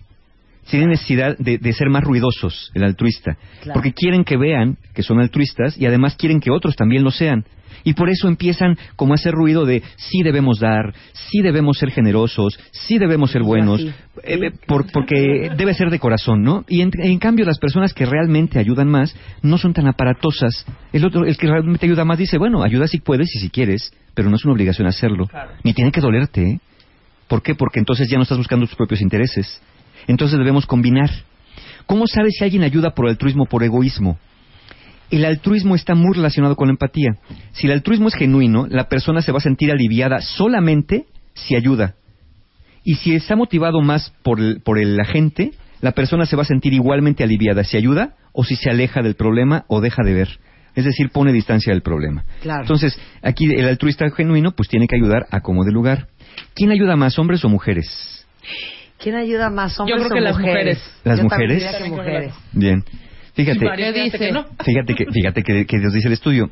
Tienen 0.71 0.91
necesidad 0.91 1.37
de, 1.39 1.59
de 1.59 1.73
ser 1.73 1.89
más 1.89 2.05
ruidosos, 2.05 2.71
el 2.75 2.85
altruista. 2.85 3.37
Claro. 3.63 3.75
Porque 3.75 3.93
quieren 3.93 4.25
que 4.25 4.37
vean 4.37 4.77
que 4.95 5.03
son 5.03 5.21
altruistas 5.21 5.79
y 5.79 5.87
además 5.87 6.17
quieren 6.17 6.41
que 6.41 6.51
otros 6.51 6.77
también 6.77 7.03
lo 7.05 7.11
sean. 7.11 7.45
Y 7.85 7.95
por 7.95 8.11
eso 8.11 8.27
empiezan 8.29 8.77
como 8.97 9.13
a 9.13 9.15
hacer 9.15 9.33
ruido 9.33 9.65
de 9.65 9.83
sí 9.97 10.23
debemos 10.25 10.59
dar, 10.59 10.93
sí 11.13 11.43
debemos 11.43 11.79
ser 11.79 11.91
generosos, 11.91 12.59
sí 12.73 12.99
debemos 12.99 13.31
ser 13.31 13.43
buenos, 13.45 13.81
así. 13.81 13.89
eh, 14.25 14.39
eh, 14.47 14.51
por- 14.67 14.91
porque 14.91 15.51
debe 15.57 15.73
ser 15.75 15.89
de 15.91 15.99
corazón, 16.01 16.43
¿no? 16.43 16.65
Y 16.69 16.81
en, 16.81 16.91
en 16.99 17.19
cambio 17.19 17.45
las 17.45 17.59
personas 17.59 17.95
que 17.95 18.05
realmente 18.05 18.59
ayudan 18.59 18.89
más 18.89 19.15
no 19.43 19.59
son 19.59 19.73
tan 19.75 19.87
aparatosas. 19.87 20.67
El 20.93 21.05
otro, 21.05 21.25
el 21.25 21.37
que 21.37 21.47
realmente 21.47 21.87
ayuda 21.87 22.05
más 22.05 22.19
dice, 22.19 22.37
bueno, 22.37 22.63
ayuda 22.65 22.89
si 22.89 22.99
puedes 22.99 23.35
y 23.37 23.39
si 23.39 23.49
quieres, 23.49 23.93
pero 24.13 24.29
no 24.29 24.37
es 24.37 24.45
una 24.45 24.55
obligación 24.55 24.89
hacerlo. 24.89 25.27
Ni 25.63 25.73
tiene 25.73 25.93
que 25.93 26.01
dolerte, 26.01 26.43
¿eh? 26.43 26.61
¿Por 27.29 27.43
qué? 27.43 27.55
Porque 27.55 27.79
entonces 27.79 28.09
ya 28.11 28.17
no 28.17 28.23
estás 28.25 28.39
buscando 28.39 28.67
tus 28.67 28.75
propios 28.77 29.01
intereses. 29.03 29.63
Entonces 30.07 30.39
debemos 30.39 30.67
combinar. 30.67 31.11
¿Cómo 31.87 32.07
sabes 32.07 32.35
si 32.39 32.45
alguien 32.45 32.63
ayuda 32.63 32.91
por 32.91 33.09
altruismo 33.09 33.45
o 33.45 33.47
por 33.47 33.63
egoísmo? 33.63 34.19
El 35.11 35.25
altruismo 35.25 35.75
está 35.75 35.95
muy 35.95 36.15
relacionado 36.15 36.55
con 36.55 36.69
la 36.69 36.73
empatía. 36.73 37.17
Si 37.53 37.67
el 37.67 37.73
altruismo 37.73 38.09
es 38.09 38.15
genuino, 38.15 38.67
la 38.69 38.89
persona 38.89 39.23
se 39.23 39.33
va 39.33 39.39
a 39.39 39.43
sentir 39.43 39.71
aliviada 39.71 40.21
solamente 40.21 41.07
si 41.35 41.57
ayuda. 41.57 41.95
Y 42.85 42.97
si 42.97 43.15
está 43.15 43.37
motivado 43.37 43.81
más 43.81 44.13
por 44.23 44.39
el, 44.39 44.61
por 44.61 44.79
el 44.79 45.01
agente, 45.01 45.53
la 45.81 45.93
persona 45.93 46.27
se 46.27 46.37
va 46.37 46.43
a 46.43 46.47
sentir 46.47 46.75
igualmente 46.75 47.25
aliviada 47.25 47.65
si 47.65 47.77
ayuda 47.77 48.17
o 48.33 48.45
si 48.45 48.57
se 48.57 48.71
aleja 48.71 49.03
del 49.03 49.15
problema 49.15 49.65
o 49.69 49.81
deja 49.81 50.03
de 50.05 50.15
ver. 50.15 50.29
Es 50.75 50.85
decir, 50.85 51.11
pone 51.11 51.33
distancia 51.33 51.73
del 51.73 51.83
problema. 51.83 52.25
Claro. 52.43 52.63
Entonces, 52.63 52.99
aquí 53.23 53.47
el 53.47 53.67
altruista 53.67 54.09
genuino 54.11 54.53
pues 54.53 54.69
tiene 54.69 54.87
que 54.87 54.97
ayudar 54.97 55.27
a 55.31 55.41
como 55.41 55.65
de 55.65 55.73
lugar. 55.73 56.09
¿Quién 56.55 56.71
ayuda 56.71 56.97
más, 56.97 57.19
hombres 57.19 57.45
o 57.45 57.49
mujeres? 57.49 58.27
¿Quién 58.99 59.15
ayuda 59.17 59.49
más, 59.51 59.79
hombres 59.79 59.97
creo 59.99 60.09
que 60.11 60.19
o 60.19 60.21
las 60.21 60.39
mujeres? 60.39 60.55
mujeres. 60.79 61.01
¿Las 61.05 61.19
Yo 61.19 61.25
mujeres? 61.25 61.63
diría 61.63 61.79
que 61.79 61.91
mujeres. 61.91 62.35
Bien. 62.53 62.85
Fíjate, 63.35 63.61
¿Qué 63.77 63.93
dice? 63.93 64.19
fíjate 64.65 64.95
que, 64.95 65.07
fíjate 65.13 65.43
que, 65.45 65.65
que 65.67 65.79
Dios 65.79 65.93
dice 65.93 66.09
el 66.09 66.15
estudio, 66.15 66.51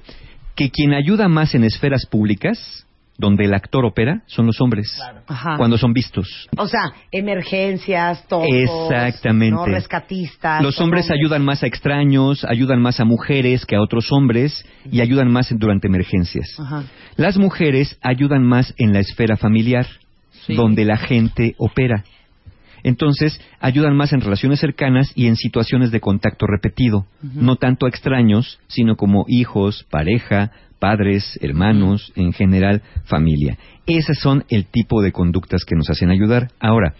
que 0.54 0.70
quien 0.70 0.94
ayuda 0.94 1.26
más 1.28 1.54
en 1.56 1.64
esferas 1.64 2.06
públicas, 2.06 2.86
donde 3.18 3.46
el 3.46 3.54
actor 3.54 3.84
opera, 3.84 4.22
son 4.26 4.46
los 4.46 4.60
hombres, 4.60 4.96
Ajá. 5.26 5.56
cuando 5.56 5.78
son 5.78 5.92
vistos. 5.94 6.48
O 6.56 6.68
sea, 6.68 6.92
emergencias, 7.10 8.26
todos. 8.28 8.46
Exactamente. 8.48 9.54
¿no? 9.56 9.66
Rescatistas. 9.66 10.62
Los 10.62 10.80
hombres 10.80 11.10
ayudan 11.10 11.44
más 11.44 11.62
a 11.62 11.66
extraños, 11.66 12.44
ayudan 12.44 12.80
más 12.80 13.00
a 13.00 13.04
mujeres 13.04 13.66
que 13.66 13.74
a 13.76 13.80
otros 13.80 14.12
hombres 14.12 14.64
y 14.90 15.00
ayudan 15.00 15.30
más 15.30 15.50
en- 15.50 15.58
durante 15.58 15.88
emergencias. 15.88 16.54
Ajá. 16.58 16.84
Las 17.16 17.36
mujeres 17.38 17.98
ayudan 18.02 18.44
más 18.44 18.74
en 18.78 18.92
la 18.92 19.00
esfera 19.00 19.36
familiar, 19.36 19.86
Sí. 20.46 20.54
donde 20.54 20.84
la 20.84 20.96
gente 20.96 21.54
opera. 21.58 22.04
Entonces, 22.82 23.40
ayudan 23.60 23.96
más 23.96 24.12
en 24.12 24.20
relaciones 24.20 24.60
cercanas 24.60 25.10
y 25.14 25.26
en 25.26 25.36
situaciones 25.36 25.90
de 25.90 26.00
contacto 26.00 26.46
repetido, 26.46 27.06
no 27.22 27.56
tanto 27.56 27.86
a 27.86 27.88
extraños, 27.88 28.58
sino 28.68 28.96
como 28.96 29.24
hijos, 29.28 29.86
pareja, 29.90 30.52
padres, 30.78 31.38
hermanos, 31.42 32.12
en 32.16 32.32
general, 32.32 32.82
familia. 33.04 33.58
Esas 33.86 34.18
son 34.18 34.44
el 34.48 34.66
tipo 34.66 35.02
de 35.02 35.12
conductas 35.12 35.64
que 35.64 35.76
nos 35.76 35.90
hacen 35.90 36.10
ayudar. 36.10 36.50
Ahora, 36.60 36.94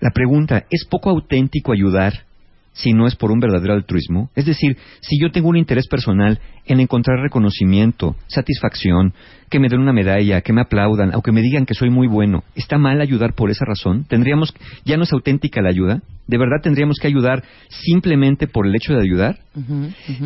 la 0.00 0.10
pregunta, 0.10 0.64
¿es 0.70 0.84
poco 0.84 1.10
auténtico 1.10 1.72
ayudar 1.72 2.24
si 2.74 2.92
no 2.92 3.06
es 3.06 3.16
por 3.16 3.30
un 3.30 3.40
verdadero 3.40 3.72
altruismo? 3.72 4.30
Es 4.34 4.44
decir, 4.44 4.76
si 5.00 5.18
yo 5.20 5.30
tengo 5.30 5.48
un 5.48 5.56
interés 5.56 5.86
personal 5.88 6.40
en 6.66 6.80
encontrar 6.80 7.20
reconocimiento, 7.20 8.16
satisfacción, 8.26 9.14
que 9.48 9.60
me 9.60 9.68
den 9.68 9.80
una 9.80 9.92
medalla, 9.92 10.40
que 10.40 10.52
me 10.52 10.60
aplaudan, 10.60 11.14
o 11.14 11.22
que 11.22 11.32
me 11.32 11.40
digan 11.40 11.66
que 11.66 11.74
soy 11.74 11.90
muy 11.90 12.08
bueno, 12.08 12.42
¿está 12.54 12.76
mal 12.76 13.00
ayudar 13.00 13.34
por 13.34 13.50
esa 13.50 13.64
razón? 13.64 14.04
¿Tendríamos, 14.08 14.52
ya 14.84 14.96
no 14.96 15.04
es 15.04 15.12
auténtica 15.12 15.62
la 15.62 15.70
ayuda? 15.70 16.02
¿De 16.26 16.38
verdad 16.38 16.62
tendríamos 16.62 16.98
que 17.00 17.06
ayudar 17.06 17.44
simplemente 17.68 18.48
por 18.48 18.66
el 18.66 18.74
hecho 18.74 18.94
de 18.94 19.02
ayudar? 19.02 19.38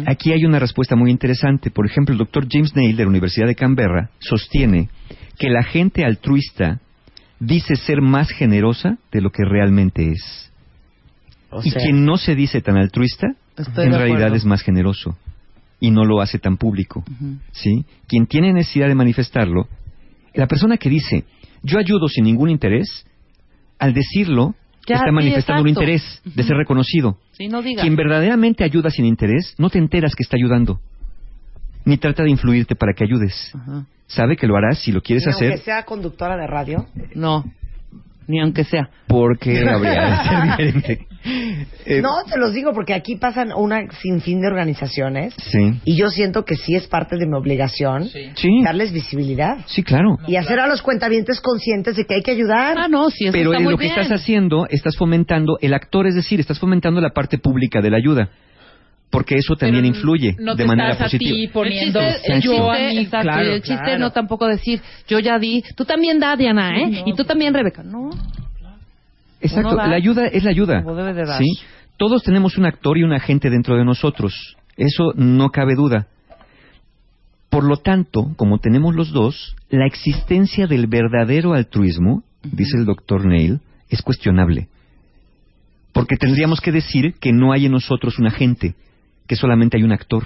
Aquí 0.06 0.32
hay 0.32 0.44
una 0.44 0.58
respuesta 0.58 0.96
muy 0.96 1.10
interesante. 1.10 1.70
Por 1.70 1.86
ejemplo, 1.86 2.12
el 2.12 2.18
doctor 2.18 2.46
James 2.50 2.74
Nail 2.74 2.96
de 2.96 3.04
la 3.04 3.10
Universidad 3.10 3.46
de 3.46 3.54
Canberra 3.54 4.10
sostiene 4.20 4.88
que 5.38 5.50
la 5.50 5.62
gente 5.62 6.04
altruista 6.04 6.80
dice 7.40 7.76
ser 7.76 8.00
más 8.00 8.30
generosa 8.30 8.98
de 9.12 9.20
lo 9.20 9.30
que 9.30 9.44
realmente 9.44 10.10
es. 10.10 10.47
O 11.50 11.60
y 11.64 11.70
quien 11.70 12.04
no 12.04 12.16
se 12.18 12.34
dice 12.34 12.60
tan 12.60 12.76
altruista, 12.76 13.28
en 13.56 13.74
realidad 13.74 14.16
acuerdo. 14.16 14.34
es 14.36 14.44
más 14.44 14.62
generoso 14.62 15.16
y 15.80 15.90
no 15.90 16.04
lo 16.04 16.20
hace 16.20 16.38
tan 16.38 16.56
público. 16.56 17.04
¿sí? 17.52 17.84
Quien 18.06 18.26
tiene 18.26 18.52
necesidad 18.52 18.88
de 18.88 18.94
manifestarlo, 18.94 19.68
la 20.34 20.46
persona 20.46 20.76
que 20.76 20.88
dice, 20.88 21.24
yo 21.62 21.78
ayudo 21.78 22.08
sin 22.08 22.24
ningún 22.24 22.50
interés, 22.50 23.06
al 23.78 23.94
decirlo, 23.94 24.54
Ya, 24.86 24.96
está 24.96 25.08
sí, 25.08 25.14
manifestando 25.14 25.62
un 25.62 25.68
interés 25.68 26.20
de 26.24 26.42
ser 26.42 26.56
reconocido. 26.56 27.18
Sí, 27.32 27.48
no 27.48 27.62
digas. 27.62 27.82
Quien 27.82 27.96
verdaderamente 27.96 28.64
ayuda 28.64 28.90
sin 28.90 29.04
interés, 29.04 29.54
no 29.58 29.70
te 29.70 29.78
enteras 29.78 30.14
que 30.14 30.22
está 30.22 30.36
ayudando, 30.36 30.80
ni 31.84 31.96
trata 31.96 32.24
de 32.24 32.30
influirte 32.30 32.74
para 32.74 32.92
que 32.92 33.04
ayudes. 33.04 33.52
Ajá. 33.54 33.86
Sabe 34.06 34.36
que 34.36 34.46
lo 34.46 34.56
harás 34.56 34.78
si 34.78 34.90
lo 34.90 35.02
quieres 35.02 35.26
hacer, 35.26 35.58
sea 35.58 35.84
conductora 35.84 36.36
de 36.36 36.46
radio. 36.46 36.86
No, 37.14 37.44
ni 38.28 38.40
aunque 38.40 38.62
sea. 38.64 38.88
porque 39.08 39.58
habría 39.68 40.04
de 40.04 40.16
ser 40.28 40.42
diferente. 40.44 41.06
Eh, 41.86 42.00
No, 42.00 42.22
te 42.30 42.38
los 42.38 42.52
digo 42.54 42.72
porque 42.72 42.94
aquí 42.94 43.16
pasan 43.16 43.52
una 43.52 43.90
sinfín 44.00 44.40
de 44.40 44.46
organizaciones 44.46 45.34
Sí, 45.36 45.80
y 45.84 45.96
yo 45.96 46.10
siento 46.10 46.44
que 46.44 46.54
sí 46.54 46.74
es 46.76 46.86
parte 46.86 47.16
de 47.16 47.26
mi 47.26 47.34
obligación 47.34 48.04
sí, 48.08 48.62
darles 48.62 48.92
visibilidad 48.92 49.56
sí, 49.66 49.82
claro. 49.82 50.18
y 50.28 50.36
hacer 50.36 50.60
a 50.60 50.66
los 50.68 50.82
cuentavientes 50.82 51.40
conscientes 51.40 51.96
de 51.96 52.04
que 52.04 52.14
hay 52.14 52.22
que 52.22 52.30
ayudar. 52.30 52.76
Ah, 52.78 52.88
no, 52.88 53.10
sí, 53.10 53.24
eso 53.24 53.32
Pero 53.32 53.50
está 53.52 53.60
eh, 53.60 53.64
muy 53.64 53.72
lo 53.72 53.78
que 53.78 53.86
estás 53.86 54.10
haciendo, 54.10 54.66
estás 54.68 54.96
fomentando 54.96 55.58
el 55.60 55.74
actor, 55.74 56.06
es 56.06 56.14
decir, 56.14 56.38
estás 56.38 56.58
fomentando 56.60 57.00
la 57.00 57.10
parte 57.10 57.38
pública 57.38 57.80
de 57.80 57.90
la 57.90 57.96
ayuda. 57.96 58.28
Porque 59.10 59.36
eso 59.36 59.56
también 59.56 59.84
Pero 59.84 59.96
influye 59.96 60.36
no 60.38 60.54
de 60.54 60.64
te 60.64 60.68
manera 60.68 60.90
estás 60.92 61.06
a 61.06 61.10
positiva. 61.10 61.34
ti 61.36 61.48
poniendo 61.48 62.00
el 62.00 62.12
chiste, 62.14 62.32
el 62.34 62.42
yo 62.42 62.50
chiste, 62.52 62.68
a 62.68 62.88
mí, 62.90 62.98
exacto, 62.98 63.22
claro, 63.28 63.44
y 63.44 63.48
el 63.54 63.62
chiste 63.62 63.82
claro. 63.84 63.98
no 64.00 64.10
tampoco 64.12 64.46
decir, 64.46 64.82
yo 65.08 65.18
ya 65.18 65.38
di, 65.38 65.64
tú 65.76 65.84
también 65.86 66.18
da, 66.20 66.36
Diana, 66.36 66.78
¿eh? 66.78 67.04
y 67.06 67.14
tú 67.14 67.24
también, 67.24 67.54
Rebeca. 67.54 67.82
No, 67.82 68.10
Exacto, 69.40 69.76
da 69.76 69.86
la 69.86 69.96
ayuda 69.96 70.26
es 70.26 70.44
la 70.44 70.50
ayuda. 70.50 70.82
como 70.82 70.96
debe 70.96 71.14
de 71.14 71.24
dar. 71.24 71.38
¿sí? 71.42 71.46
Todos 71.96 72.22
tenemos 72.22 72.58
un 72.58 72.66
actor 72.66 72.98
y 72.98 73.02
un 73.02 73.12
agente 73.12 73.50
dentro 73.50 73.76
de 73.76 73.84
nosotros. 73.84 74.56
Eso 74.76 75.12
no 75.16 75.48
cabe 75.50 75.74
duda. 75.74 76.06
Por 77.50 77.64
lo 77.64 77.78
tanto, 77.78 78.34
como 78.36 78.58
tenemos 78.58 78.94
los 78.94 79.10
dos, 79.12 79.56
la 79.70 79.86
existencia 79.86 80.66
del 80.66 80.86
verdadero 80.86 81.54
altruismo, 81.54 82.22
dice 82.42 82.76
el 82.76 82.84
doctor 82.84 83.24
Neil, 83.26 83.60
es 83.88 84.02
cuestionable. 84.02 84.68
Porque 85.92 86.16
tendríamos 86.16 86.60
que 86.60 86.72
decir 86.72 87.14
que 87.20 87.32
no 87.32 87.52
hay 87.52 87.66
en 87.66 87.72
nosotros 87.72 88.18
un 88.18 88.26
agente, 88.26 88.74
que 89.28 89.36
solamente 89.36 89.76
hay 89.76 89.84
un 89.84 89.92
actor. 89.92 90.24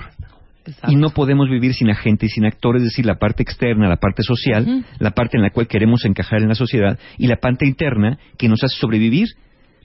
Exacto. 0.65 0.93
Y 0.93 0.97
no 0.97 1.11
podemos 1.11 1.51
vivir 1.51 1.75
sin 1.75 1.91
agente 1.91 2.27
y 2.27 2.29
sin 2.29 2.47
actor, 2.47 2.77
es 2.77 2.85
decir, 2.85 3.05
la 3.05 3.17
parte 3.17 3.43
externa, 3.43 3.89
la 3.89 3.97
parte 3.97 4.23
social, 4.23 4.87
la 4.99 5.11
parte 5.11 5.37
en 5.37 5.43
la 5.43 5.51
cual 5.51 5.67
queremos 5.67 6.05
encajar 6.05 6.41
en 6.41 6.49
la 6.49 6.55
sociedad, 6.55 6.99
y 7.19 7.27
la 7.27 7.37
parte 7.37 7.67
interna 7.67 8.17
que 8.39 8.49
nos 8.49 8.63
hace 8.63 8.79
sobrevivir. 8.79 9.29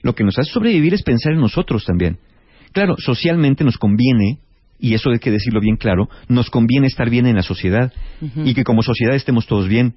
Lo 0.02 0.14
que 0.14 0.22
nos 0.22 0.38
hace 0.38 0.52
sobrevivir 0.52 0.94
es 0.94 1.02
pensar 1.02 1.32
en 1.32 1.40
nosotros 1.40 1.84
también. 1.84 2.18
Claro, 2.72 2.94
socialmente 2.96 3.64
nos 3.64 3.76
conviene, 3.76 4.38
y 4.78 4.94
eso 4.94 5.10
hay 5.10 5.18
que 5.18 5.32
decirlo 5.32 5.60
bien 5.60 5.76
claro, 5.76 6.08
nos 6.28 6.48
conviene 6.48 6.86
estar 6.86 7.10
bien 7.10 7.26
en 7.26 7.34
la 7.34 7.42
sociedad, 7.42 7.92
y 8.20 8.54
que 8.54 8.62
como 8.62 8.82
sociedad 8.82 9.16
estemos 9.16 9.48
todos 9.48 9.66
bien. 9.66 9.94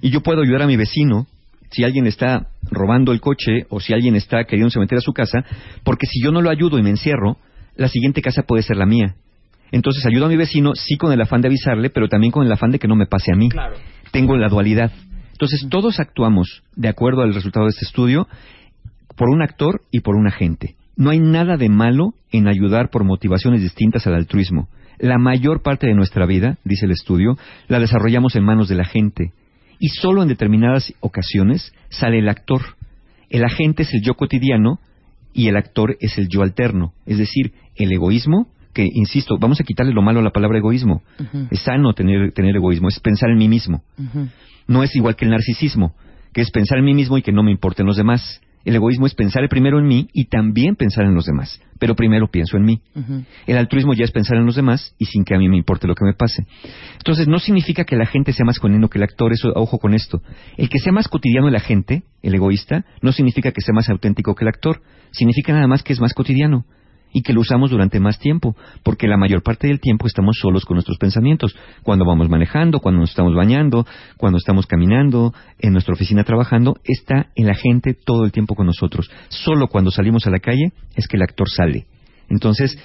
Y 0.00 0.10
yo 0.10 0.20
puedo 0.20 0.42
ayudar 0.42 0.62
a 0.62 0.66
mi 0.66 0.76
vecino 0.76 1.28
si 1.70 1.84
alguien 1.84 2.06
está 2.06 2.48
robando 2.70 3.12
el 3.12 3.20
coche 3.20 3.66
o 3.68 3.78
si 3.78 3.92
alguien 3.92 4.16
está 4.16 4.44
queriéndose 4.44 4.80
meter 4.80 4.98
a 4.98 5.00
su 5.00 5.12
casa, 5.12 5.44
porque 5.84 6.06
si 6.06 6.20
yo 6.20 6.32
no 6.32 6.42
lo 6.42 6.50
ayudo 6.50 6.78
y 6.78 6.82
me 6.82 6.90
encierro, 6.90 7.38
la 7.76 7.88
siguiente 7.88 8.22
casa 8.22 8.42
puede 8.42 8.62
ser 8.62 8.76
la 8.76 8.86
mía. 8.86 9.16
Entonces 9.72 10.06
ayudo 10.06 10.26
a 10.26 10.28
mi 10.28 10.36
vecino, 10.36 10.74
sí 10.74 10.96
con 10.96 11.12
el 11.12 11.20
afán 11.20 11.40
de 11.40 11.48
avisarle, 11.48 11.90
pero 11.90 12.08
también 12.08 12.30
con 12.30 12.46
el 12.46 12.52
afán 12.52 12.70
de 12.70 12.78
que 12.78 12.88
no 12.88 12.96
me 12.96 13.06
pase 13.06 13.32
a 13.32 13.36
mí. 13.36 13.48
Tengo 14.12 14.36
la 14.36 14.48
dualidad. 14.48 14.92
Entonces 15.32 15.66
todos 15.68 15.98
actuamos 15.98 16.62
de 16.76 16.88
acuerdo 16.88 17.22
al 17.22 17.34
resultado 17.34 17.66
de 17.66 17.70
este 17.70 17.84
estudio 17.84 18.28
por 19.16 19.30
un 19.30 19.42
actor 19.42 19.82
y 19.90 20.00
por 20.00 20.14
un 20.14 20.28
agente. 20.28 20.76
No 20.96 21.10
hay 21.10 21.18
nada 21.18 21.56
de 21.56 21.68
malo 21.68 22.14
en 22.30 22.46
ayudar 22.46 22.90
por 22.90 23.04
motivaciones 23.04 23.62
distintas 23.62 24.06
al 24.06 24.14
altruismo. 24.14 24.68
La 24.98 25.18
mayor 25.18 25.62
parte 25.62 25.88
de 25.88 25.94
nuestra 25.94 26.24
vida, 26.24 26.58
dice 26.64 26.86
el 26.86 26.92
estudio, 26.92 27.36
la 27.66 27.80
desarrollamos 27.80 28.36
en 28.36 28.44
manos 28.44 28.68
de 28.68 28.76
la 28.76 28.84
gente. 28.84 29.32
Y 29.80 29.88
solo 29.88 30.22
en 30.22 30.28
determinadas 30.28 30.94
ocasiones 31.00 31.72
sale 31.90 32.20
el 32.20 32.28
actor. 32.28 32.60
El 33.28 33.44
agente 33.44 33.82
es 33.82 33.92
el 33.92 34.02
yo 34.02 34.14
cotidiano 34.14 34.78
y 35.34 35.48
el 35.48 35.56
actor 35.56 35.96
es 36.00 36.16
el 36.16 36.28
yo 36.28 36.42
alterno. 36.42 36.94
Es 37.04 37.18
decir, 37.18 37.52
el 37.74 37.92
egoísmo, 37.92 38.46
que, 38.72 38.88
insisto, 38.90 39.36
vamos 39.38 39.60
a 39.60 39.64
quitarle 39.64 39.92
lo 39.92 40.02
malo 40.02 40.20
a 40.20 40.22
la 40.22 40.30
palabra 40.30 40.58
egoísmo. 40.58 41.02
Es 41.50 41.60
sano 41.60 41.92
tener, 41.92 42.32
tener 42.32 42.56
egoísmo, 42.56 42.88
es 42.88 43.00
pensar 43.00 43.30
en 43.30 43.38
mí 43.38 43.48
mismo. 43.48 43.82
No 44.66 44.82
es 44.82 44.94
igual 44.96 45.16
que 45.16 45.24
el 45.24 45.32
narcisismo, 45.32 45.94
que 46.32 46.40
es 46.40 46.50
pensar 46.50 46.78
en 46.78 46.84
mí 46.84 46.94
mismo 46.94 47.18
y 47.18 47.22
que 47.22 47.32
no 47.32 47.42
me 47.42 47.50
importen 47.50 47.84
los 47.86 47.96
demás. 47.96 48.40
El 48.64 48.76
egoísmo 48.76 49.06
es 49.06 49.14
pensar 49.14 49.46
primero 49.48 49.78
en 49.78 49.86
mí 49.86 50.08
y 50.12 50.26
también 50.26 50.74
pensar 50.74 51.04
en 51.04 51.14
los 51.14 51.26
demás, 51.26 51.60
pero 51.78 51.94
primero 51.94 52.28
pienso 52.28 52.56
en 52.56 52.64
mí. 52.64 52.80
El 53.46 53.58
altruismo 53.58 53.92
ya 53.94 54.04
es 54.04 54.10
pensar 54.10 54.38
en 54.38 54.46
los 54.46 54.56
demás 54.56 54.94
y 54.98 55.04
sin 55.06 55.24
que 55.24 55.34
a 55.34 55.38
mí 55.38 55.48
me 55.48 55.56
importe 55.56 55.86
lo 55.86 55.94
que 55.94 56.04
me 56.04 56.14
pase. 56.14 56.46
Entonces, 56.96 57.28
no 57.28 57.38
significa 57.38 57.84
que 57.84 57.96
la 57.96 58.06
gente 58.06 58.32
sea 58.32 58.46
más 58.46 58.58
cotidiano 58.58 58.88
que 58.88 58.98
el 58.98 59.04
actor, 59.04 59.32
eso, 59.32 59.52
ojo 59.54 59.78
con 59.78 59.94
esto. 59.94 60.22
El 60.56 60.68
que 60.68 60.78
sea 60.78 60.92
más 60.92 61.08
cotidiano 61.08 61.48
el 61.48 61.56
agente, 61.56 62.04
el 62.22 62.34
egoísta, 62.34 62.84
no 63.02 63.12
significa 63.12 63.52
que 63.52 63.60
sea 63.60 63.74
más 63.74 63.90
auténtico 63.90 64.34
que 64.34 64.44
el 64.44 64.48
actor, 64.48 64.80
significa 65.10 65.52
nada 65.52 65.66
más 65.66 65.82
que 65.82 65.92
es 65.92 66.00
más 66.00 66.14
cotidiano 66.14 66.64
y 67.14 67.22
que 67.22 67.32
lo 67.32 67.40
usamos 67.40 67.70
durante 67.70 68.00
más 68.00 68.18
tiempo, 68.18 68.54
porque 68.82 69.06
la 69.06 69.16
mayor 69.16 69.42
parte 69.42 69.68
del 69.68 69.80
tiempo 69.80 70.06
estamos 70.06 70.36
solos 70.38 70.64
con 70.66 70.74
nuestros 70.74 70.98
pensamientos, 70.98 71.56
cuando 71.82 72.04
vamos 72.04 72.28
manejando, 72.28 72.80
cuando 72.80 73.00
nos 73.00 73.10
estamos 73.10 73.34
bañando, 73.34 73.86
cuando 74.18 74.36
estamos 74.36 74.66
caminando, 74.66 75.32
en 75.60 75.72
nuestra 75.72 75.94
oficina 75.94 76.24
trabajando, 76.24 76.74
está 76.84 77.28
el 77.36 77.48
agente 77.48 77.94
todo 77.94 78.24
el 78.24 78.32
tiempo 78.32 78.56
con 78.56 78.66
nosotros. 78.66 79.10
Solo 79.28 79.68
cuando 79.68 79.92
salimos 79.92 80.26
a 80.26 80.30
la 80.30 80.40
calle 80.40 80.72
es 80.96 81.06
que 81.06 81.16
el 81.16 81.22
actor 81.22 81.48
sale. 81.48 81.86
Entonces, 82.28 82.76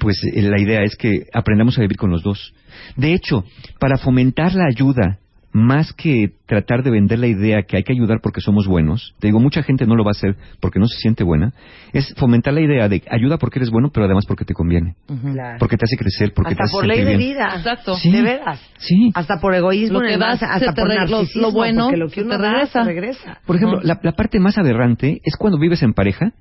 pues 0.00 0.20
eh, 0.24 0.42
la 0.42 0.60
idea 0.60 0.82
es 0.82 0.96
que 0.96 1.26
aprendamos 1.32 1.78
a 1.78 1.82
vivir 1.82 1.96
con 1.96 2.10
los 2.10 2.24
dos. 2.24 2.52
De 2.96 3.14
hecho, 3.14 3.44
para 3.78 3.98
fomentar 3.98 4.52
la 4.54 4.66
ayuda 4.66 5.20
más 5.52 5.92
que 5.92 6.32
tratar 6.46 6.84
de 6.84 6.90
vender 6.90 7.18
la 7.18 7.26
idea 7.26 7.62
que 7.62 7.76
hay 7.76 7.82
que 7.82 7.92
ayudar 7.92 8.20
porque 8.22 8.40
somos 8.40 8.68
buenos, 8.68 9.14
te 9.18 9.26
digo, 9.26 9.40
mucha 9.40 9.62
gente 9.64 9.84
no 9.84 9.96
lo 9.96 10.04
va 10.04 10.10
a 10.10 10.12
hacer 10.12 10.36
porque 10.60 10.78
no 10.78 10.86
se 10.86 10.96
siente 11.00 11.24
buena, 11.24 11.52
es 11.92 12.14
fomentar 12.16 12.54
la 12.54 12.60
idea 12.60 12.88
de 12.88 13.02
ayuda 13.10 13.36
porque 13.36 13.58
eres 13.58 13.70
bueno, 13.70 13.90
pero 13.92 14.06
además 14.06 14.26
porque 14.26 14.44
te 14.44 14.54
conviene, 14.54 14.94
Claro. 15.32 15.56
porque 15.58 15.76
te 15.76 15.84
hace 15.86 15.96
crecer, 15.96 16.32
porque 16.34 16.52
hasta 16.52 16.62
te 16.62 16.64
hace 16.66 16.72
por 16.72 16.86
ley 16.86 16.98
sentir 16.98 17.12
de 17.12 17.18
bien. 17.18 17.30
vida. 17.34 17.48
Exacto. 17.56 17.96
Sí. 17.96 18.12
De 18.12 18.22
veras. 18.22 18.60
Sí. 18.78 19.10
Hasta 19.14 19.40
por 19.40 19.52
egoísmo, 19.54 20.00
Lo 20.00 20.08
que 20.08 20.16
das, 20.18 20.40
hasta 20.42 20.58
se 20.72 20.72
por 20.80 20.88
re- 20.88 20.94
lo- 20.94 21.04
lo 21.06 21.10
narcisismo, 21.18 21.50
bueno, 21.52 21.84
porque 21.86 21.96
lo 21.96 22.08
que 22.10 22.20
uno 22.22 22.36
te 22.38 22.38
regresa. 22.48 22.84
regresa. 22.84 23.38
Por 23.44 23.56
ejemplo, 23.56 23.80
la, 23.82 23.98
la 24.02 24.12
parte 24.12 24.38
más 24.38 24.56
aberrante 24.56 25.20
es 25.24 25.34
cuando 25.36 25.58
vives 25.58 25.82
en 25.82 25.94
pareja 25.94 26.32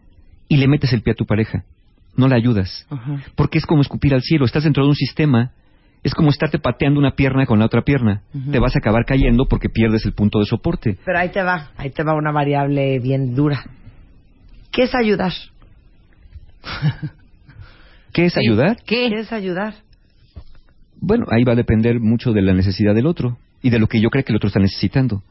y 0.48 0.58
le 0.58 0.68
metes 0.68 0.94
el 0.94 1.02
pie 1.02 1.14
a 1.14 1.16
tu 1.16 1.26
pareja. 1.26 1.64
No 2.16 2.28
la 2.28 2.36
ayudas. 2.36 2.86
Porque 3.36 3.58
es 3.60 3.66
como 3.66 3.82
escupir 3.82 4.14
al 4.14 4.22
cielo. 4.22 4.46
Estás 4.46 4.64
dentro 4.66 4.84
de 4.84 4.90
un 4.90 4.96
sistema. 4.96 5.52
Es 6.04 6.14
como 6.14 6.30
estarte 6.30 6.60
pateando 6.60 7.00
una 7.00 7.12
pierna 7.12 7.46
con 7.46 7.60
la 7.60 7.66
otra 7.66 7.82
pierna. 7.82 8.22
Te 8.52 8.60
vas 8.60 8.76
a 8.76 8.80
acabar 8.80 9.04
cayendo 9.06 9.48
porque 9.48 9.68
pierdes 9.70 10.06
el 10.06 10.14
punto 10.14 10.40
de 10.40 10.46
soporte. 10.46 10.98
Pero 11.04 11.20
ahí 11.20 11.30
te 11.30 11.44
va, 11.44 11.72
ahí 11.76 11.90
te 11.90 12.04
va 12.04 12.16
una 12.16 12.32
variable 12.32 13.00
bien 13.00 13.36
dura. 13.36 13.66
¿Qué 14.72 14.84
es 14.84 14.96
ayudar? 14.96 15.34
¿Qué 18.14 18.26
es 18.26 18.38
ayudar? 18.38 18.78
¿Qué 18.86 19.10
¿Qué? 19.10 19.20
es 19.20 19.32
ayudar? 19.34 19.74
Bueno, 21.02 21.26
ahí 21.30 21.44
va 21.44 21.54
a 21.54 21.58
depender 21.58 22.00
mucho 22.00 22.32
de 22.32 22.42
la 22.42 22.54
necesidad 22.54 22.96
del 22.96 23.06
otro 23.06 23.38
y 23.62 23.70
de 23.70 23.80
lo 23.80 23.88
que 23.88 24.02
yo 24.02 24.10
crea 24.10 24.24
que 24.24 24.32
el 24.32 24.38
otro 24.38 24.48
está 24.48 24.60
necesitando. 24.60 25.24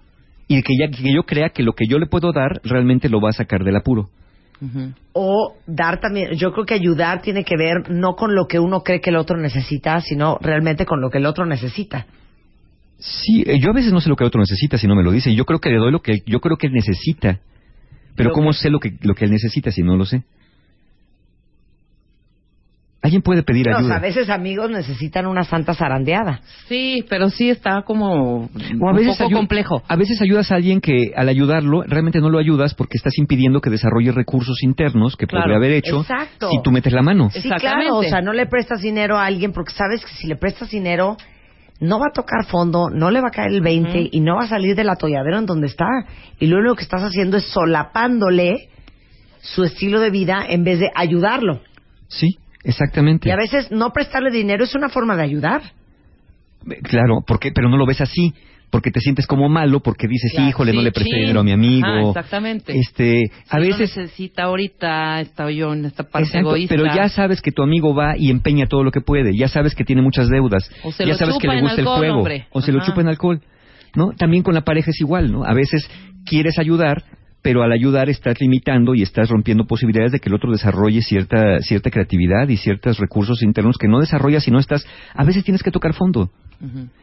Y 0.48 0.56
de 0.56 0.62
que, 0.62 0.74
ya, 0.78 0.88
que 0.90 1.14
yo 1.14 1.24
crea 1.24 1.50
que 1.50 1.62
lo 1.62 1.72
que 1.74 1.86
yo 1.86 1.98
le 1.98 2.06
puedo 2.06 2.32
dar 2.32 2.60
realmente 2.64 3.08
lo 3.08 3.20
va 3.20 3.30
a 3.30 3.34
sacar 3.34 3.64
del 3.64 3.76
apuro. 3.76 4.08
O 5.12 5.54
dar 5.66 6.00
también, 6.00 6.32
yo 6.34 6.52
creo 6.52 6.66
que 6.66 6.74
ayudar 6.74 7.22
tiene 7.22 7.44
que 7.44 7.56
ver 7.56 7.90
no 7.90 8.16
con 8.16 8.34
lo 8.34 8.46
que 8.46 8.58
uno 8.58 8.82
cree 8.82 9.00
que 9.00 9.10
el 9.10 9.16
otro 9.16 9.36
necesita, 9.36 10.00
sino 10.00 10.38
realmente 10.40 10.84
con 10.84 11.00
lo 11.00 11.10
que 11.10 11.18
el 11.18 11.26
otro 11.26 11.46
necesita. 11.46 12.06
Sí, 12.98 13.44
eh, 13.46 13.58
yo 13.60 13.70
a 13.70 13.74
veces 13.74 13.92
no 13.92 14.00
sé 14.00 14.08
lo 14.08 14.16
que 14.16 14.24
el 14.24 14.28
otro 14.28 14.40
necesita 14.40 14.76
si 14.76 14.88
no 14.88 14.96
me 14.96 15.04
lo 15.04 15.12
dice. 15.12 15.34
Yo 15.34 15.44
creo 15.44 15.60
que 15.60 15.70
le 15.70 15.76
doy 15.76 15.92
lo 15.92 16.00
que 16.00 16.22
yo 16.26 16.40
creo 16.40 16.56
que 16.56 16.66
él 16.66 16.72
necesita. 16.72 17.40
Pero 18.16 18.30
Lo 18.30 18.34
¿cómo 18.34 18.52
sé 18.52 18.70
lo 18.70 18.80
que, 18.80 18.94
lo 19.02 19.14
que 19.14 19.26
él 19.26 19.30
necesita 19.30 19.70
si 19.70 19.82
no 19.82 19.96
lo 19.96 20.04
sé? 20.04 20.24
Alguien 23.08 23.22
puede 23.22 23.42
pedir 23.42 23.66
No, 23.68 23.72
o 23.72 23.74
sea, 23.76 23.84
ayuda. 23.84 23.96
a 23.96 24.00
veces 24.00 24.28
amigos 24.28 24.70
necesitan 24.70 25.26
una 25.26 25.42
santa 25.44 25.72
zarandeada. 25.72 26.40
Sí, 26.68 27.04
pero 27.08 27.30
sí 27.30 27.48
está 27.48 27.80
como 27.82 28.44
O 28.44 28.86
a 28.86 28.90
un 28.90 28.96
veces 28.96 29.16
poco 29.16 29.30
ayu- 29.30 29.36
complejo. 29.36 29.82
A 29.88 29.96
veces 29.96 30.20
ayudas 30.20 30.52
a 30.52 30.56
alguien 30.56 30.80
que 30.80 31.12
al 31.16 31.28
ayudarlo 31.28 31.82
realmente 31.84 32.20
no 32.20 32.28
lo 32.28 32.38
ayudas 32.38 32.74
porque 32.74 32.98
estás 32.98 33.16
impidiendo 33.18 33.60
que 33.60 33.70
desarrolle 33.70 34.12
recursos 34.12 34.62
internos 34.62 35.16
que 35.16 35.26
Claro. 35.26 35.44
podría 35.44 35.56
haber 35.56 35.72
hecho 35.72 36.00
Exacto. 36.02 36.50
si 36.50 36.62
tú 36.62 36.70
metes 36.70 36.92
la 36.92 37.02
mano. 37.02 37.30
Sí, 37.30 37.38
Exactamente. 37.38 37.86
claro, 37.86 37.96
o 37.98 38.02
sea, 38.02 38.20
no 38.20 38.32
le 38.32 38.46
prestas 38.46 38.82
dinero 38.82 39.16
a 39.16 39.24
alguien 39.24 39.52
porque 39.52 39.72
sabes 39.72 40.04
que 40.04 40.12
si 40.12 40.26
le 40.26 40.36
prestas 40.36 40.70
dinero 40.70 41.16
no 41.80 41.98
va 41.98 42.06
a 42.10 42.12
tocar 42.12 42.44
fondo, 42.46 42.90
no 42.90 43.10
le 43.10 43.20
va 43.20 43.28
a 43.28 43.30
caer 43.30 43.52
el 43.52 43.60
20 43.62 44.08
y 44.10 44.20
no 44.20 44.34
va 44.36 44.42
a 44.44 44.48
salir 44.48 44.74
del 44.76 44.90
atolladero 44.90 45.38
en 45.38 45.46
donde 45.46 45.68
está. 45.68 45.86
Y 46.40 46.46
lo 46.46 46.58
único 46.58 46.74
que 46.74 46.82
estás 46.82 47.02
haciendo 47.02 47.36
es 47.36 47.44
solapándole 47.44 48.68
su 49.40 49.62
estilo 49.64 50.00
de 50.00 50.10
vida 50.10 50.44
en 50.48 50.64
vez 50.64 50.80
de 50.80 50.90
ayudarlo. 50.94 51.60
Sí, 52.08 52.36
exactamente. 52.68 53.28
Y 53.28 53.32
a 53.32 53.36
veces 53.36 53.70
no 53.70 53.90
prestarle 53.92 54.30
dinero 54.30 54.64
es 54.64 54.74
una 54.74 54.88
forma 54.88 55.16
de 55.16 55.22
ayudar. 55.24 55.62
Claro, 56.82 57.22
porque, 57.26 57.50
pero 57.52 57.68
no 57.68 57.76
lo 57.76 57.86
ves 57.86 58.00
así, 58.00 58.34
porque 58.70 58.90
te 58.90 59.00
sientes 59.00 59.26
como 59.26 59.48
malo, 59.48 59.80
porque 59.80 60.06
dices, 60.06 60.32
Claro, 60.32 60.48
híjole, 60.48 60.72
no 60.72 60.80
Sí, 60.80 60.84
le 60.84 60.92
presté 60.92 61.16
dinero 61.16 61.40
a 61.40 61.44
mi 61.44 61.52
amigo. 61.52 61.86
Ajá, 61.86 62.08
exactamente. 62.08 62.78
Este, 62.78 63.30
a 63.48 63.56
Si 63.58 63.66
veces 63.66 63.96
necesita 63.96 64.42
ahorita, 64.44 65.20
está 65.20 65.50
yo 65.50 65.72
en 65.72 65.86
esta 65.86 66.02
parte 66.02 66.26
Exacto, 66.28 66.50
egoísta. 66.50 66.74
pero 66.74 66.94
ya 66.94 67.08
sabes 67.08 67.40
que 67.40 67.52
tu 67.52 67.62
amigo 67.62 67.94
va 67.94 68.16
y 68.18 68.30
empeña 68.30 68.66
todo 68.66 68.82
lo 68.84 68.90
que 68.90 69.00
puede, 69.00 69.34
ya 69.36 69.48
sabes 69.48 69.74
que 69.74 69.84
tiene 69.84 70.02
muchas 70.02 70.28
deudas, 70.28 70.70
O 70.84 70.92
se 70.92 71.04
ya 71.04 71.12
lo 71.12 71.18
sabes 71.18 71.34
que 71.36 71.40
chupa 71.42 71.52
le 71.54 71.58
en 71.60 71.64
gusta 71.64 71.80
alcohol, 71.80 71.94
el 71.96 72.00
juego, 72.10 72.18
hombre. 72.18 72.46
o 72.50 72.60
se 72.60 72.72
lo 72.72 72.84
chupa 72.84 73.00
en 73.00 73.08
alcohol, 73.08 73.40
¿no? 73.94 74.10
También 74.18 74.42
con 74.42 74.52
la 74.54 74.62
pareja 74.62 74.90
es 74.90 75.00
igual, 75.00 75.32
¿no? 75.32 75.44
A 75.44 75.54
veces 75.54 75.88
quieres 76.26 76.58
ayudar, 76.58 77.04
pero 77.48 77.62
al 77.62 77.72
ayudar 77.72 78.10
estás 78.10 78.38
limitando 78.42 78.94
y 78.94 79.00
estás 79.00 79.30
rompiendo 79.30 79.64
posibilidades 79.64 80.12
de 80.12 80.20
que 80.20 80.28
el 80.28 80.34
otro 80.34 80.52
desarrolle 80.52 81.00
cierta 81.00 81.60
cierta 81.60 81.90
creatividad 81.90 82.46
y 82.50 82.58
ciertos 82.58 82.98
recursos 82.98 83.42
internos 83.42 83.78
que 83.78 83.88
no 83.88 84.00
desarrolla 84.00 84.38
si 84.38 84.50
no 84.50 84.58
estás, 84.58 84.86
a 85.14 85.24
veces 85.24 85.44
tienes 85.44 85.62
que 85.62 85.70
tocar 85.70 85.94
fondo. 85.94 86.28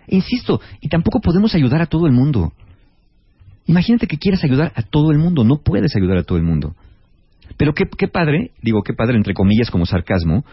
Insisto, 0.06 0.62
y 0.82 0.88
tampoco 0.88 1.20
podemos 1.20 1.56
ayudar 1.56 1.82
a 1.82 1.88
todo 1.88 2.06
el 2.06 2.14
mundo. 2.14 2.54
Imagínate 3.66 4.06
que 4.06 4.20
quieras 4.20 4.44
ayudar 4.44 4.72
a 4.76 4.84
todo 4.84 5.10
el 5.10 5.18
mundo, 5.18 5.44
no 5.44 5.64
puedes 5.64 5.96
ayudar 5.96 6.20
a 6.20 6.24
todo 6.24 6.38
el 6.38 6.44
mundo. 6.44 6.76
Pero 7.58 7.74
qué, 7.74 7.86
qué 7.98 8.08
padre, 8.08 8.52
digo 8.62 8.84
qué 8.84 8.94
padre 8.94 9.18
entre 9.18 9.34
comillas 9.34 9.72
como 9.72 9.88
sarcasmo. 9.88 10.46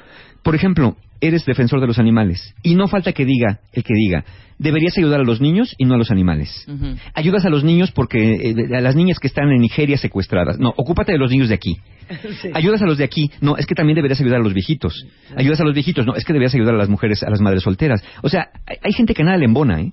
Por 0.43 0.55
ejemplo, 0.55 0.97
eres 1.23 1.47
defensor 1.47 1.81
de 1.81 1.87
los 1.87 1.99
animales 1.99 2.55
y 2.63 2.75
no 2.75 2.89
falta 2.89 3.13
que 3.13 3.25
diga, 3.25 3.61
el 3.73 3.85
que 3.85 3.95
diga, 3.95 4.25
deberías 4.59 4.99
ayudar 4.99 5.21
a 5.21 5.25
los 5.25 5.41
niños 5.41 5.75
y 5.79 5.85
no 5.85 5.95
a 5.95 5.99
los 5.99 6.11
animales. 6.11 6.67
Ayudas 7.15 7.45
a 7.47 7.49
los 7.49 7.65
niños 7.65 7.93
porque 7.93 8.51
eh, 8.51 8.77
a 8.77 8.81
las 8.81 8.97
niñas 8.97 9.19
que 9.19 9.29
están 9.29 9.51
en 9.51 9.61
Nigeria 9.61 9.97
secuestradas. 9.97 10.59
No, 10.59 10.75
ocúpate 10.77 11.13
de 11.13 11.19
los 11.19 11.31
niños 11.31 11.49
de 11.49 11.55
aquí. 11.55 11.79
Ayudas 12.55 12.83
a 12.83 12.87
los 12.87 12.99
de 12.99 13.05
aquí. 13.05 13.31
No, 13.41 13.57
es 13.57 13.67
que 13.67 13.75
también 13.75 13.95
deberías 13.95 14.21
ayudar 14.21 14.41
a 14.41 14.43
los 14.43 14.53
viejitos. 14.53 15.07
Ayudas 15.37 15.61
a 15.61 15.65
los 15.65 15.75
viejitos. 15.75 16.05
No, 16.05 16.15
es 16.15 16.25
que 16.25 16.33
deberías 16.33 16.55
ayudar 16.55 16.75
a 16.75 16.79
las 16.79 16.89
mujeres, 16.89 17.23
a 17.23 17.31
las 17.31 17.41
madres 17.41 17.63
solteras. 17.63 18.05
O 18.23 18.29
sea, 18.29 18.51
hay, 18.67 18.77
hay 18.83 18.93
gente 18.93 19.15
que 19.15 19.25
nada 19.25 19.39
le 19.39 19.47
embona, 19.47 19.81
¿eh? 19.81 19.93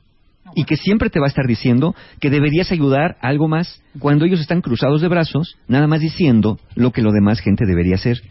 Y 0.56 0.66
que 0.66 0.76
siempre 0.76 1.10
te 1.10 1.20
va 1.20 1.26
a 1.26 1.30
estar 1.30 1.46
diciendo 1.46 1.96
que 2.20 2.30
deberías 2.30 2.72
ayudar 2.72 3.18
a 3.22 3.28
algo 3.28 3.48
más 3.48 3.82
cuando 4.00 4.26
ellos 4.26 4.40
están 4.40 4.62
cruzados 4.62 5.02
de 5.02 5.08
brazos, 5.08 5.58
nada 5.68 5.88
más 5.88 6.02
diciendo 6.02 6.60
lo 6.76 6.92
que 6.92 7.02
lo 7.02 7.12
demás 7.12 7.40
gente 7.40 7.66
debería 7.66 7.96
hacer, 7.96 8.22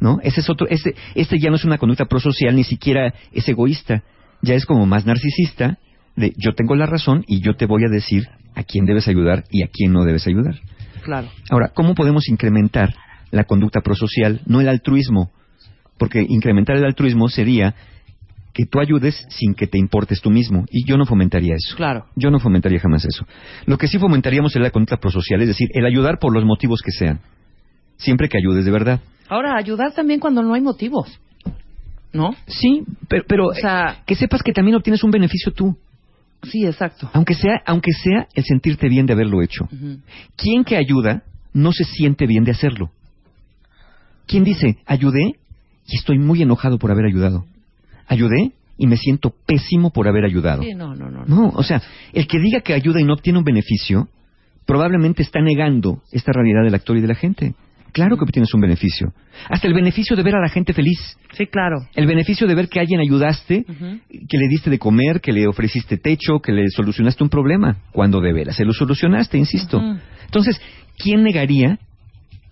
¿no? 0.00 0.18
Ese 0.22 0.40
es 0.40 0.50
otro, 0.50 0.66
este, 0.68 0.94
este 1.14 1.38
ya 1.38 1.50
no 1.50 1.56
es 1.56 1.64
una 1.64 1.78
conducta 1.78 2.06
prosocial, 2.06 2.54
ni 2.54 2.64
siquiera 2.64 3.14
es 3.32 3.48
egoísta, 3.48 4.02
ya 4.42 4.54
es 4.54 4.66
como 4.66 4.86
más 4.86 5.06
narcisista 5.06 5.78
de 6.16 6.32
yo 6.36 6.54
tengo 6.54 6.74
la 6.74 6.86
razón 6.86 7.24
y 7.26 7.40
yo 7.40 7.54
te 7.54 7.66
voy 7.66 7.84
a 7.84 7.90
decir 7.90 8.28
a 8.54 8.62
quién 8.64 8.84
debes 8.84 9.08
ayudar 9.08 9.44
y 9.50 9.62
a 9.62 9.68
quién 9.72 9.92
no 9.92 10.04
debes 10.04 10.26
ayudar. 10.26 10.56
Claro. 11.02 11.28
Ahora, 11.50 11.70
¿cómo 11.74 11.94
podemos 11.94 12.28
incrementar 12.28 12.94
la 13.30 13.44
conducta 13.44 13.80
prosocial, 13.80 14.40
no 14.46 14.60
el 14.60 14.68
altruismo? 14.68 15.30
Porque 15.96 16.24
incrementar 16.28 16.76
el 16.76 16.84
altruismo 16.84 17.28
sería 17.28 17.74
que 18.58 18.66
tú 18.66 18.80
ayudes 18.80 19.24
sin 19.30 19.54
que 19.54 19.68
te 19.68 19.78
importes 19.78 20.20
tú 20.20 20.30
mismo. 20.30 20.64
Y 20.68 20.84
yo 20.84 20.96
no 20.96 21.06
fomentaría 21.06 21.54
eso. 21.54 21.76
Claro. 21.76 22.06
Yo 22.16 22.28
no 22.28 22.40
fomentaría 22.40 22.80
jamás 22.80 23.04
eso. 23.04 23.24
Lo 23.66 23.78
que 23.78 23.86
sí 23.86 24.00
fomentaríamos 24.00 24.56
es 24.56 24.60
la 24.60 24.72
conducta 24.72 24.96
prosocial, 24.96 25.40
es 25.42 25.46
decir, 25.46 25.68
el 25.74 25.86
ayudar 25.86 26.18
por 26.18 26.34
los 26.34 26.44
motivos 26.44 26.80
que 26.84 26.90
sean. 26.90 27.20
Siempre 27.98 28.28
que 28.28 28.36
ayudes 28.36 28.64
de 28.64 28.72
verdad. 28.72 29.00
Ahora, 29.28 29.56
ayudar 29.56 29.92
también 29.92 30.18
cuando 30.18 30.42
no 30.42 30.54
hay 30.54 30.60
motivos. 30.60 31.20
¿No? 32.12 32.34
Sí, 32.48 32.82
pero, 33.06 33.22
pero, 33.28 33.46
O 33.50 33.54
sea- 33.54 33.98
eh, 34.00 34.02
que 34.04 34.16
sepas 34.16 34.42
que 34.42 34.52
también 34.52 34.74
obtienes 34.76 35.04
un 35.04 35.12
beneficio 35.12 35.52
tú. 35.52 35.76
Sí, 36.42 36.66
exacto. 36.66 37.08
Aunque 37.12 37.34
sea, 37.34 37.62
aunque 37.64 37.92
sea 37.92 38.26
el 38.34 38.42
sentirte 38.42 38.88
bien 38.88 39.06
de 39.06 39.12
haberlo 39.12 39.40
hecho. 39.40 39.66
Ujú. 39.66 39.98
¿Quién 40.36 40.64
que 40.64 40.76
ayuda 40.76 41.22
no 41.52 41.70
se 41.70 41.84
siente 41.84 42.26
bien 42.26 42.42
de 42.42 42.50
hacerlo? 42.50 42.90
¿Quién 44.26 44.42
dice, 44.42 44.78
ayudé 44.84 45.34
y 45.86 45.94
estoy 45.96 46.18
muy 46.18 46.42
enojado 46.42 46.78
por 46.78 46.90
haber 46.90 47.04
ayudado? 47.06 47.44
Ayudé 48.08 48.52
y 48.76 48.86
me 48.86 48.96
siento 48.96 49.32
pésimo 49.46 49.90
por 49.90 50.08
haber 50.08 50.24
ayudado. 50.24 50.62
Sí, 50.62 50.74
no, 50.74 50.94
no, 50.94 51.10
no. 51.10 51.24
no. 51.24 51.26
No, 51.26 51.48
o 51.48 51.62
sea, 51.62 51.82
el 52.12 52.26
que 52.26 52.38
diga 52.38 52.60
que 52.60 52.74
ayuda 52.74 53.00
y 53.00 53.04
no 53.04 53.14
obtiene 53.14 53.38
un 53.38 53.44
beneficio, 53.44 54.08
probablemente 54.66 55.22
está 55.22 55.40
negando 55.40 56.02
esta 56.12 56.32
realidad 56.32 56.62
del 56.62 56.74
actor 56.74 56.96
y 56.96 57.00
de 57.00 57.08
la 57.08 57.14
gente. 57.14 57.54
Claro 57.92 58.16
que 58.16 58.24
obtienes 58.24 58.52
un 58.54 58.60
beneficio. 58.60 59.12
Hasta 59.48 59.66
el 59.66 59.74
beneficio 59.74 60.14
de 60.14 60.22
ver 60.22 60.36
a 60.36 60.40
la 60.40 60.48
gente 60.48 60.72
feliz. 60.72 61.16
Sí, 61.32 61.46
claro. 61.46 61.76
El 61.94 62.06
beneficio 62.06 62.46
de 62.46 62.54
ver 62.54 62.68
que 62.68 62.78
a 62.78 62.82
alguien 62.82 63.00
ayudaste, 63.00 63.64
que 63.64 64.38
le 64.38 64.48
diste 64.48 64.70
de 64.70 64.78
comer, 64.78 65.20
que 65.20 65.32
le 65.32 65.46
ofreciste 65.46 65.96
techo, 65.96 66.40
que 66.40 66.52
le 66.52 66.68
solucionaste 66.68 67.24
un 67.24 67.30
problema, 67.30 67.78
cuando 67.92 68.20
de 68.20 68.32
veras 68.32 68.56
se 68.56 68.64
lo 68.64 68.72
solucionaste, 68.72 69.38
insisto. 69.38 69.80
Entonces, 70.26 70.60
¿quién 70.98 71.22
negaría 71.22 71.78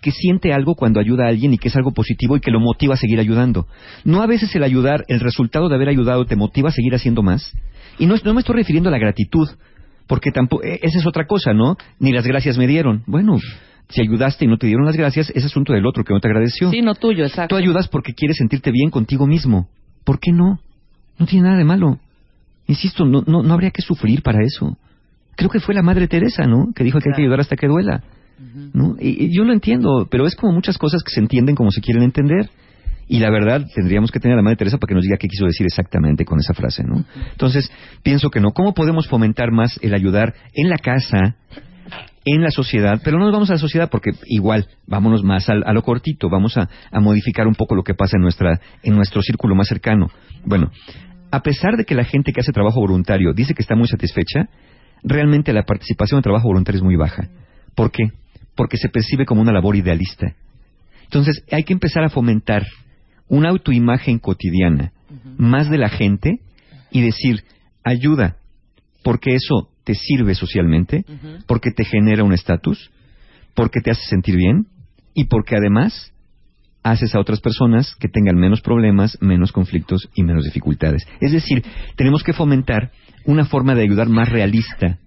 que 0.06 0.12
siente 0.12 0.52
algo 0.52 0.76
cuando 0.76 1.00
ayuda 1.00 1.24
a 1.24 1.30
alguien 1.30 1.52
y 1.52 1.58
que 1.58 1.66
es 1.66 1.74
algo 1.74 1.90
positivo 1.90 2.36
y 2.36 2.40
que 2.40 2.52
lo 2.52 2.60
motiva 2.60 2.94
a 2.94 2.96
seguir 2.96 3.18
ayudando. 3.18 3.66
No 4.04 4.22
a 4.22 4.28
veces 4.28 4.54
el 4.54 4.62
ayudar, 4.62 5.04
el 5.08 5.18
resultado 5.18 5.68
de 5.68 5.74
haber 5.74 5.88
ayudado 5.88 6.26
te 6.26 6.36
motiva 6.36 6.68
a 6.68 6.72
seguir 6.72 6.94
haciendo 6.94 7.24
más. 7.24 7.52
Y 7.98 8.06
no, 8.06 8.14
no 8.24 8.32
me 8.32 8.38
estoy 8.38 8.54
refiriendo 8.54 8.88
a 8.88 8.92
la 8.92 9.00
gratitud, 9.00 9.48
porque 10.06 10.30
tampoco, 10.30 10.62
eh, 10.62 10.78
esa 10.80 11.00
es 11.00 11.06
otra 11.06 11.26
cosa, 11.26 11.54
¿no? 11.54 11.76
Ni 11.98 12.12
las 12.12 12.24
gracias 12.24 12.56
me 12.56 12.68
dieron. 12.68 13.02
Bueno, 13.08 13.38
si 13.88 14.00
ayudaste 14.00 14.44
y 14.44 14.48
no 14.48 14.58
te 14.58 14.68
dieron 14.68 14.86
las 14.86 14.96
gracias, 14.96 15.32
es 15.34 15.44
asunto 15.44 15.72
del 15.72 15.84
otro 15.84 16.04
que 16.04 16.14
no 16.14 16.20
te 16.20 16.28
agradeció. 16.28 16.70
Sí, 16.70 16.82
no 16.82 16.94
tuyo, 16.94 17.24
exacto. 17.24 17.56
Tú 17.56 17.58
ayudas 17.58 17.88
porque 17.88 18.12
quieres 18.12 18.36
sentirte 18.36 18.70
bien 18.70 18.90
contigo 18.90 19.26
mismo. 19.26 19.68
¿Por 20.04 20.20
qué 20.20 20.30
no? 20.30 20.60
No 21.18 21.26
tiene 21.26 21.48
nada 21.48 21.58
de 21.58 21.64
malo. 21.64 21.98
Insisto, 22.68 23.04
no, 23.04 23.24
no, 23.26 23.42
no 23.42 23.54
habría 23.54 23.72
que 23.72 23.82
sufrir 23.82 24.22
para 24.22 24.38
eso. 24.44 24.78
Creo 25.34 25.50
que 25.50 25.58
fue 25.58 25.74
la 25.74 25.82
Madre 25.82 26.06
Teresa, 26.06 26.44
¿no? 26.44 26.66
Que 26.76 26.84
dijo 26.84 27.00
que 27.00 27.08
hay 27.10 27.16
que 27.16 27.22
ayudar 27.22 27.40
hasta 27.40 27.56
que 27.56 27.66
duela. 27.66 28.04
¿No? 28.72 28.96
Y, 28.98 29.34
yo 29.34 29.44
lo 29.44 29.52
entiendo, 29.52 30.06
pero 30.10 30.26
es 30.26 30.36
como 30.36 30.52
muchas 30.52 30.78
cosas 30.78 31.02
que 31.02 31.10
se 31.10 31.20
entienden 31.20 31.54
como 31.54 31.70
se 31.70 31.80
quieren 31.80 32.02
entender. 32.02 32.50
Y 33.08 33.20
la 33.20 33.30
verdad, 33.30 33.64
tendríamos 33.72 34.10
que 34.10 34.18
tener 34.18 34.34
a 34.34 34.36
la 34.36 34.42
Madre 34.42 34.56
Teresa 34.56 34.78
para 34.78 34.88
que 34.88 34.94
nos 34.94 35.04
diga 35.04 35.16
qué 35.16 35.28
quiso 35.28 35.46
decir 35.46 35.64
exactamente 35.64 36.24
con 36.24 36.40
esa 36.40 36.54
frase, 36.54 36.82
¿no? 36.82 37.04
Entonces, 37.30 37.70
pienso 38.02 38.30
que 38.30 38.40
no. 38.40 38.50
¿Cómo 38.50 38.74
podemos 38.74 39.06
fomentar 39.06 39.52
más 39.52 39.78
el 39.80 39.94
ayudar 39.94 40.34
en 40.54 40.68
la 40.68 40.76
casa, 40.76 41.36
en 42.24 42.42
la 42.42 42.50
sociedad? 42.50 43.00
Pero 43.04 43.18
no 43.18 43.26
nos 43.26 43.32
vamos 43.32 43.50
a 43.50 43.54
la 43.54 43.58
sociedad 43.60 43.88
porque 43.90 44.10
igual, 44.24 44.66
vámonos 44.88 45.22
más 45.22 45.48
a, 45.48 45.54
lo 45.54 45.82
cortito, 45.82 46.28
vamos 46.28 46.56
a, 46.56 46.68
a 46.90 47.00
modificar 47.00 47.46
un 47.46 47.54
poco 47.54 47.76
lo 47.76 47.84
que 47.84 47.94
pasa 47.94 48.16
en, 48.16 48.22
nuestra, 48.22 48.60
en 48.82 48.96
nuestro 48.96 49.22
círculo 49.22 49.54
más 49.54 49.68
cercano. 49.68 50.10
Bueno, 50.44 50.72
a 51.30 51.42
pesar 51.42 51.76
de 51.76 51.84
que 51.84 51.94
la 51.94 52.04
gente 52.04 52.32
que 52.32 52.40
hace 52.40 52.52
trabajo 52.52 52.80
voluntario 52.80 53.32
dice 53.34 53.54
que 53.54 53.62
está 53.62 53.76
muy 53.76 53.86
satisfecha, 53.86 54.48
realmente 55.04 55.52
la 55.52 55.62
participación 55.62 56.18
en 56.18 56.22
trabajo 56.22 56.48
voluntario 56.48 56.78
es 56.78 56.84
muy 56.84 56.96
baja. 56.96 57.28
¿Por 57.76 57.90
qué? 57.90 58.10
Porque 58.56 58.78
se 58.78 58.88
percibe 58.88 59.26
como 59.26 59.42
una 59.42 59.52
labor 59.52 59.76
idealista. 59.76 60.34
Entonces, 61.04 61.44
hay 61.52 61.62
que 61.64 61.72
empezar 61.72 62.02
a 62.04 62.08
fomentar 62.08 62.66
una 63.28 63.50
autoimagen 63.50 64.18
cotidiana 64.18 64.92
más 65.36 65.70
de 65.70 65.78
la 65.78 65.88
gente 65.88 66.40
y 66.90 67.02
decir, 67.02 67.44
ayuda, 67.84 68.36
porque 69.02 69.34
eso 69.34 69.68
te 69.84 69.94
sirve 69.94 70.34
socialmente, 70.34 71.04
porque 71.46 71.70
te 71.70 71.84
genera 71.84 72.24
un 72.24 72.32
estatus, 72.32 72.90
porque 73.54 73.80
te 73.80 73.90
hace 73.90 74.02
sentir 74.08 74.36
bien 74.36 74.66
y 75.14 75.24
porque 75.24 75.56
además 75.56 76.12
haces 76.82 77.14
a 77.14 77.20
otras 77.20 77.40
personas 77.40 77.94
que 77.96 78.08
tengan 78.08 78.36
menos 78.36 78.60
problemas, 78.60 79.18
menos 79.20 79.52
conflictos 79.52 80.08
y 80.14 80.22
menos 80.22 80.44
dificultades. 80.44 81.06
Es 81.20 81.32
decir, 81.32 81.64
tenemos 81.96 82.22
que 82.22 82.32
fomentar 82.32 82.92
una 83.24 83.44
forma 83.44 83.74
de 83.74 83.82
ayudar 83.82 84.08
más 84.08 84.28
realista 84.28 84.98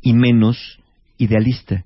y 0.00 0.14
menos 0.14 0.78
idealista. 1.18 1.84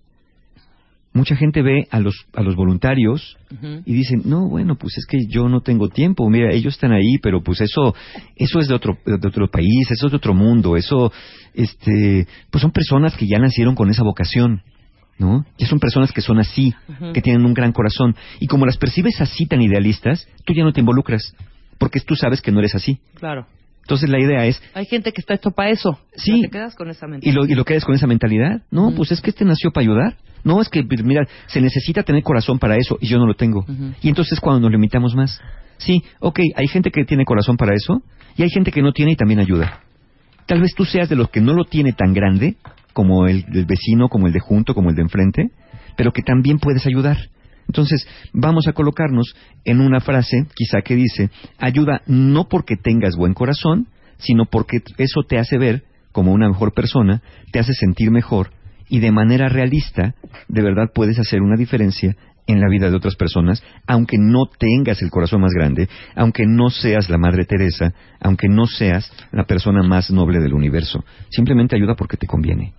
Mucha 1.15 1.37
gente 1.37 1.61
ve 1.61 1.87
a 1.91 2.01
los, 2.01 2.27
a 2.33 2.43
los 2.43 2.57
voluntarios 2.57 3.37
y 3.85 3.93
dicen, 3.93 4.23
no, 4.25 4.49
bueno, 4.49 4.77
pues 4.77 4.97
es 4.97 5.05
que 5.05 5.19
yo 5.29 5.49
no 5.49 5.61
tengo 5.61 5.89
tiempo, 5.89 6.29
mira, 6.31 6.53
ellos 6.53 6.75
están 6.75 6.93
ahí, 6.93 7.19
pero 7.23 7.43
pues 7.43 7.61
eso, 7.61 7.95
eso 8.35 8.61
es 8.61 8.69
de 8.69 8.75
otro, 8.75 8.97
de 9.05 9.29
otro 9.29 9.51
país, 9.51 9.91
eso 9.91 10.07
es 10.07 10.13
de 10.13 10.17
otro 10.17 10.33
mundo, 10.33 10.77
eso, 10.77 11.13
este, 11.53 12.27
pues 12.51 12.63
son 12.63 12.71
personas 12.71 13.15
que 13.15 13.27
ya 13.27 13.39
nacieron 13.39 13.75
con 13.75 13.91
esa 13.91 14.03
vocación, 14.03 14.63
¿no? 15.19 15.45
Ya 15.59 15.67
son 15.67 15.81
personas 15.81 16.13
que 16.13 16.23
son 16.23 16.39
así, 16.39 16.73
que 17.13 17.21
tienen 17.21 17.45
un 17.45 17.53
gran 17.53 17.73
corazón, 17.73 18.17
y 18.41 18.47
como 18.47 18.65
las 18.65 18.79
percibes 18.79 19.21
así 19.21 19.45
tan 19.45 19.61
idealistas, 19.61 20.27
tú 20.47 20.55
ya 20.55 20.65
no 20.65 20.73
te 20.73 20.81
involucras, 20.81 21.35
porque 21.79 22.01
tú 22.01 22.17
sabes 22.17 22.41
que 22.41 22.53
no 22.53 22.61
eres 22.61 22.75
así. 22.75 22.99
Claro. 23.17 23.47
Entonces 23.83 24.09
la 24.09 24.21
idea 24.21 24.47
es, 24.47 24.63
Hay 24.75 24.87
gente 24.87 25.13
que 25.13 25.21
está 25.21 25.35
hecho 25.35 25.51
para 25.51 25.71
eso. 25.71 25.99
Sí. 26.17 26.43
Te 26.43 26.49
quedas 26.51 26.75
con 26.75 26.89
esa 26.89 27.07
mente. 27.07 27.29
y 27.29 27.33
lo, 27.33 27.45
y 27.45 27.55
lo 27.55 27.65
quedas 27.65 27.85
con 27.85 27.95
esa 27.95 28.07
mentalidad, 28.07 28.63
no, 28.71 28.93
pues 28.95 29.13
es 29.13 29.21
que 29.21 29.31
este 29.31 29.45
nació 29.45 29.71
para 29.73 29.83
ayudar. 29.85 30.17
No, 30.45 30.61
es 30.61 30.69
que, 30.69 30.83
mira, 31.05 31.27
se 31.47 31.61
necesita 31.61 32.03
tener 32.03 32.23
corazón 32.23 32.59
para 32.59 32.77
eso 32.77 32.99
y 33.01 33.07
yo 33.07 33.19
no 33.19 33.27
lo 33.27 33.35
tengo. 33.35 33.65
Y 34.01 34.09
entonces 34.09 34.33
es 34.35 34.41
cuando 34.41 34.61
nos 34.61 34.73
limitamos 34.73 35.15
más. 35.15 35.41
Sí, 35.79 36.03
ok, 36.21 36.41
hay 36.57 36.69
gente 36.69 36.91
que 36.91 37.05
tiene 37.05 37.25
corazón 37.25 37.57
para 37.57 37.75
eso 37.75 38.03
y 38.37 38.43
hay 38.43 38.51
gente 38.51 38.71
que 38.71 38.83
no 38.83 38.93
tiene 38.93 39.13
y 39.13 39.17
también 39.17 39.41
ayuda. 39.41 39.81
Tal 40.47 40.61
vez 40.61 40.75
tú 40.75 40.85
seas 40.85 41.09
de 41.09 41.17
los 41.17 41.31
que 41.31 41.41
no 41.41 41.53
lo 41.53 41.65
tiene 41.65 41.93
tan 41.93 42.13
grande 42.13 42.57
como 42.93 43.27
el 43.27 43.45
del 43.47 43.67
vecino, 43.67 44.09
como 44.09 44.27
el 44.27 44.33
de 44.33 44.41
junto, 44.41 44.75
como 44.75 44.91
el 44.91 44.97
de 44.97 45.03
enfrente, 45.03 45.51
pero 45.97 46.13
que 46.13 46.23
también 46.23 46.59
puedes 46.59 46.87
ayudar. 46.87 47.17
Entonces, 47.67 48.07
vamos 48.33 48.69
a 48.69 48.73
colocarnos 48.73 49.35
en 49.65 49.81
una 49.81 50.01
frase, 50.01 50.47
quizá 50.55 50.83
que 50.83 50.97
dice, 50.97 51.31
ayuda 51.59 52.03
no 52.07 52.49
porque 52.49 52.77
tengas 52.77 53.17
buen 53.17 53.35
corazón, 53.35 53.89
sino 54.19 54.47
porque 54.47 54.83
eso 54.99 55.23
te 55.27 55.39
hace 55.39 55.59
ver 55.59 55.85
como 56.13 56.33
una 56.33 56.49
mejor 56.49 56.75
persona, 56.75 57.23
te 57.51 57.59
hace 57.59 57.73
sentir 57.73 58.11
mejor 58.11 58.51
y 58.89 59.01
de 59.01 59.11
manera 59.11 59.49
realista, 59.49 60.15
de 60.49 60.63
verdad 60.63 60.91
puedes 60.95 61.19
hacer 61.19 61.41
una 61.41 61.57
diferencia 61.57 62.15
en 62.47 62.61
la 62.61 62.69
vida 62.69 62.91
de 62.91 62.97
otras 62.97 63.17
personas, 63.17 63.63
aunque 63.87 64.19
no 64.19 64.45
tengas 64.59 65.01
el 65.01 65.11
corazón 65.11 65.41
más 65.41 65.53
grande, 65.53 65.89
aunque 66.15 66.45
no 66.47 66.69
seas 66.69 67.09
la 67.09 67.17
Madre 67.17 67.47
Teresa, 67.47 67.95
aunque 68.21 68.49
no 68.49 68.67
seas 68.67 69.11
la 69.31 69.45
persona 69.45 69.83
más 69.83 70.11
noble 70.11 70.41
del 70.41 70.53
universo. 70.53 71.05
Simplemente 71.31 71.75
ayuda 71.75 71.95
porque 71.95 72.19
te 72.19 72.27
conviene. 72.27 72.75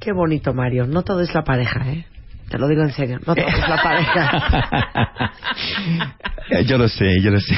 Qué 0.00 0.12
bonito, 0.12 0.54
Mario. 0.54 0.86
No 0.86 1.02
todo 1.02 1.20
es 1.20 1.34
la 1.34 1.44
pareja, 1.44 1.90
¿eh? 1.90 2.06
Te 2.48 2.58
lo 2.58 2.68
digo 2.68 2.82
en 2.82 2.92
serio. 2.92 3.18
No 3.26 3.34
todo 3.34 3.46
es 3.46 3.68
la 3.68 3.82
pareja. 3.82 5.32
Eh, 6.50 6.64
yo 6.66 6.76
lo 6.76 6.88
sé, 6.88 7.22
yo 7.22 7.30
lo 7.30 7.40
sé. 7.40 7.54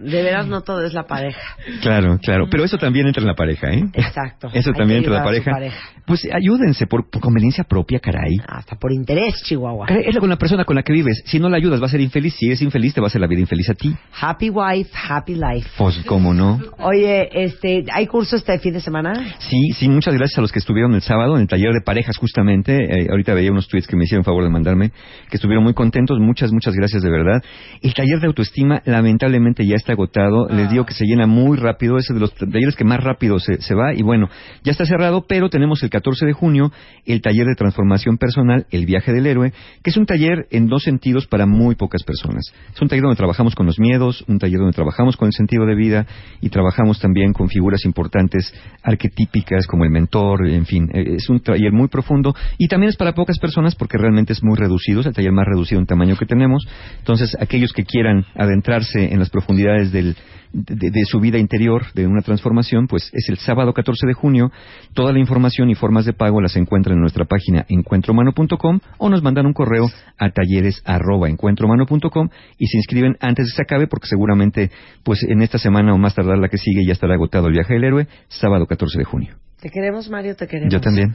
De 0.00 0.22
veras, 0.22 0.48
no 0.48 0.60
todo 0.62 0.84
es 0.84 0.92
la 0.92 1.04
pareja. 1.04 1.40
Claro, 1.80 2.18
claro. 2.20 2.48
Pero 2.50 2.64
eso 2.64 2.76
también 2.76 3.06
entra 3.06 3.20
en 3.20 3.28
la 3.28 3.36
pareja, 3.36 3.70
¿eh? 3.70 3.84
Exacto. 3.92 4.48
Eso 4.52 4.70
Hay 4.70 4.76
también 4.76 4.98
entra 4.98 5.18
en 5.18 5.22
la 5.22 5.30
ayudar 5.30 5.40
a 5.40 5.44
su 5.44 5.50
pareja. 5.50 5.78
Pues 6.06 6.28
ayúdense 6.32 6.86
por, 6.86 7.08
por 7.08 7.20
conveniencia 7.22 7.64
propia, 7.64 8.00
caray. 8.00 8.36
Hasta 8.48 8.76
por 8.76 8.92
interés, 8.92 9.42
Chihuahua. 9.44 9.86
Es 9.88 10.14
la 10.14 10.20
con 10.20 10.28
la 10.28 10.36
persona 10.36 10.64
con 10.64 10.74
la 10.74 10.82
que 10.82 10.92
vives. 10.92 11.22
Si 11.26 11.38
no 11.38 11.48
la 11.48 11.56
ayudas, 11.56 11.80
va 11.80 11.86
a 11.86 11.88
ser 11.88 12.00
infeliz. 12.00 12.34
Si 12.34 12.46
eres 12.46 12.62
infeliz, 12.62 12.94
te 12.94 13.00
va 13.00 13.06
a 13.06 13.08
hacer 13.08 13.20
la 13.20 13.28
vida 13.28 13.40
infeliz 13.40 13.70
a 13.70 13.74
ti. 13.74 13.94
Happy 14.20 14.50
wife, 14.50 14.90
happy 15.08 15.34
life. 15.34 15.68
Pues, 15.78 15.98
¿cómo 16.06 16.34
no? 16.34 16.60
Oye, 16.78 17.28
este, 17.32 17.84
¿hay 17.92 18.06
curso 18.06 18.36
este 18.36 18.58
fin 18.58 18.72
de 18.72 18.80
semana? 18.80 19.36
Sí, 19.38 19.70
sí, 19.76 19.88
muchas 19.88 20.14
gracias 20.14 20.38
a 20.38 20.40
los 20.40 20.50
que 20.50 20.58
estuvieron 20.58 20.94
el 20.94 21.02
sábado 21.02 21.36
en 21.36 21.42
el 21.42 21.48
taller 21.48 21.72
de 21.72 21.80
parejas, 21.80 22.16
justamente. 22.16 22.76
Eh, 22.76 23.06
ahorita 23.08 23.34
veía 23.34 23.52
unos 23.52 23.68
tweets 23.68 23.86
que 23.86 23.96
me 23.96 24.04
hicieron 24.04 24.15
favor 24.24 24.44
de 24.44 24.50
mandarme, 24.50 24.90
que 25.30 25.36
estuvieron 25.36 25.64
muy 25.64 25.74
contentos. 25.74 26.18
Muchas, 26.18 26.52
muchas 26.52 26.74
gracias 26.74 27.02
de 27.02 27.10
verdad. 27.10 27.42
El 27.82 27.94
taller 27.94 28.20
de 28.20 28.26
autoestima, 28.26 28.82
lamentablemente, 28.84 29.66
ya 29.66 29.76
está 29.76 29.92
agotado. 29.92 30.48
Les 30.48 30.70
digo 30.70 30.84
que 30.84 30.94
se 30.94 31.04
llena 31.04 31.26
muy 31.26 31.56
rápido. 31.56 31.98
Es 31.98 32.06
de 32.08 32.20
los 32.20 32.34
talleres 32.34 32.76
que 32.76 32.84
más 32.84 33.02
rápido 33.02 33.38
se, 33.38 33.60
se 33.60 33.74
va. 33.74 33.94
Y 33.94 34.02
bueno, 34.02 34.28
ya 34.62 34.72
está 34.72 34.84
cerrado, 34.84 35.26
pero 35.26 35.48
tenemos 35.48 35.82
el 35.82 35.90
14 35.90 36.26
de 36.26 36.32
junio 36.32 36.72
el 37.04 37.20
taller 37.20 37.46
de 37.46 37.54
transformación 37.54 38.18
personal, 38.18 38.66
el 38.70 38.86
viaje 38.86 39.12
del 39.12 39.26
héroe, 39.26 39.52
que 39.82 39.90
es 39.90 39.96
un 39.96 40.06
taller 40.06 40.46
en 40.50 40.66
dos 40.66 40.82
sentidos 40.82 41.26
para 41.26 41.46
muy 41.46 41.74
pocas 41.74 42.02
personas. 42.02 42.52
Es 42.74 42.80
un 42.80 42.88
taller 42.88 43.02
donde 43.02 43.16
trabajamos 43.16 43.54
con 43.54 43.66
los 43.66 43.78
miedos, 43.78 44.24
un 44.28 44.38
taller 44.38 44.58
donde 44.58 44.74
trabajamos 44.74 45.16
con 45.16 45.26
el 45.28 45.32
sentido 45.32 45.66
de 45.66 45.74
vida 45.74 46.06
y 46.40 46.48
trabajamos 46.48 47.00
también 47.00 47.32
con 47.32 47.48
figuras 47.48 47.84
importantes 47.84 48.52
arquetípicas 48.82 49.66
como 49.66 49.84
el 49.84 49.90
mentor, 49.90 50.46
en 50.48 50.66
fin, 50.66 50.90
eh, 50.92 51.16
es 51.16 51.28
un 51.28 51.40
taller 51.40 51.72
muy 51.72 51.88
profundo 51.88 52.34
y 52.58 52.68
también 52.68 52.90
es 52.90 52.96
para 52.96 53.14
pocas 53.14 53.38
personas 53.38 53.74
porque 53.74 53.98
realmente 54.06 54.32
es 54.32 54.42
muy 54.42 54.56
reducido, 54.56 55.00
es 55.00 55.06
el 55.06 55.14
taller 55.14 55.32
más 55.32 55.46
reducido 55.46 55.80
en 55.80 55.86
tamaño 55.86 56.16
que 56.16 56.26
tenemos. 56.26 56.66
Entonces, 56.98 57.36
aquellos 57.40 57.72
que 57.72 57.84
quieran 57.84 58.24
adentrarse 58.34 59.12
en 59.12 59.18
las 59.18 59.30
profundidades 59.30 59.92
del, 59.92 60.16
de, 60.52 60.90
de 60.90 61.04
su 61.04 61.20
vida 61.20 61.38
interior, 61.38 61.84
de 61.94 62.06
una 62.06 62.22
transformación, 62.22 62.86
pues 62.86 63.10
es 63.12 63.28
el 63.28 63.38
sábado 63.38 63.72
14 63.72 64.06
de 64.06 64.14
junio. 64.14 64.50
Toda 64.94 65.12
la 65.12 65.18
información 65.18 65.70
y 65.70 65.74
formas 65.74 66.04
de 66.04 66.12
pago 66.12 66.40
las 66.40 66.56
encuentran 66.56 66.96
en 66.96 67.00
nuestra 67.00 67.24
página 67.24 67.64
encuentromano.com 67.68 68.80
o 68.98 69.08
nos 69.08 69.22
mandan 69.22 69.46
un 69.46 69.52
correo 69.52 69.90
a 70.18 70.30
talleres 70.30 70.82
arroba 70.84 71.28
y 71.28 72.66
se 72.66 72.76
inscriben 72.76 73.16
antes 73.20 73.46
de 73.46 73.50
que 73.50 73.56
se 73.56 73.62
acabe 73.62 73.86
porque 73.86 74.06
seguramente 74.06 74.70
pues 75.02 75.22
en 75.22 75.42
esta 75.42 75.58
semana 75.58 75.94
o 75.94 75.98
más 75.98 76.14
tardar 76.14 76.38
la 76.38 76.48
que 76.48 76.58
sigue 76.58 76.84
ya 76.86 76.92
estará 76.92 77.14
agotado 77.14 77.46
el 77.48 77.52
viaje 77.52 77.74
del 77.74 77.84
héroe, 77.84 78.06
sábado 78.28 78.66
14 78.66 78.98
de 78.98 79.04
junio. 79.04 79.36
Te 79.60 79.70
queremos, 79.70 80.08
Mario, 80.10 80.36
te 80.36 80.46
queremos. 80.46 80.72
Yo 80.72 80.80
también. 80.80 81.14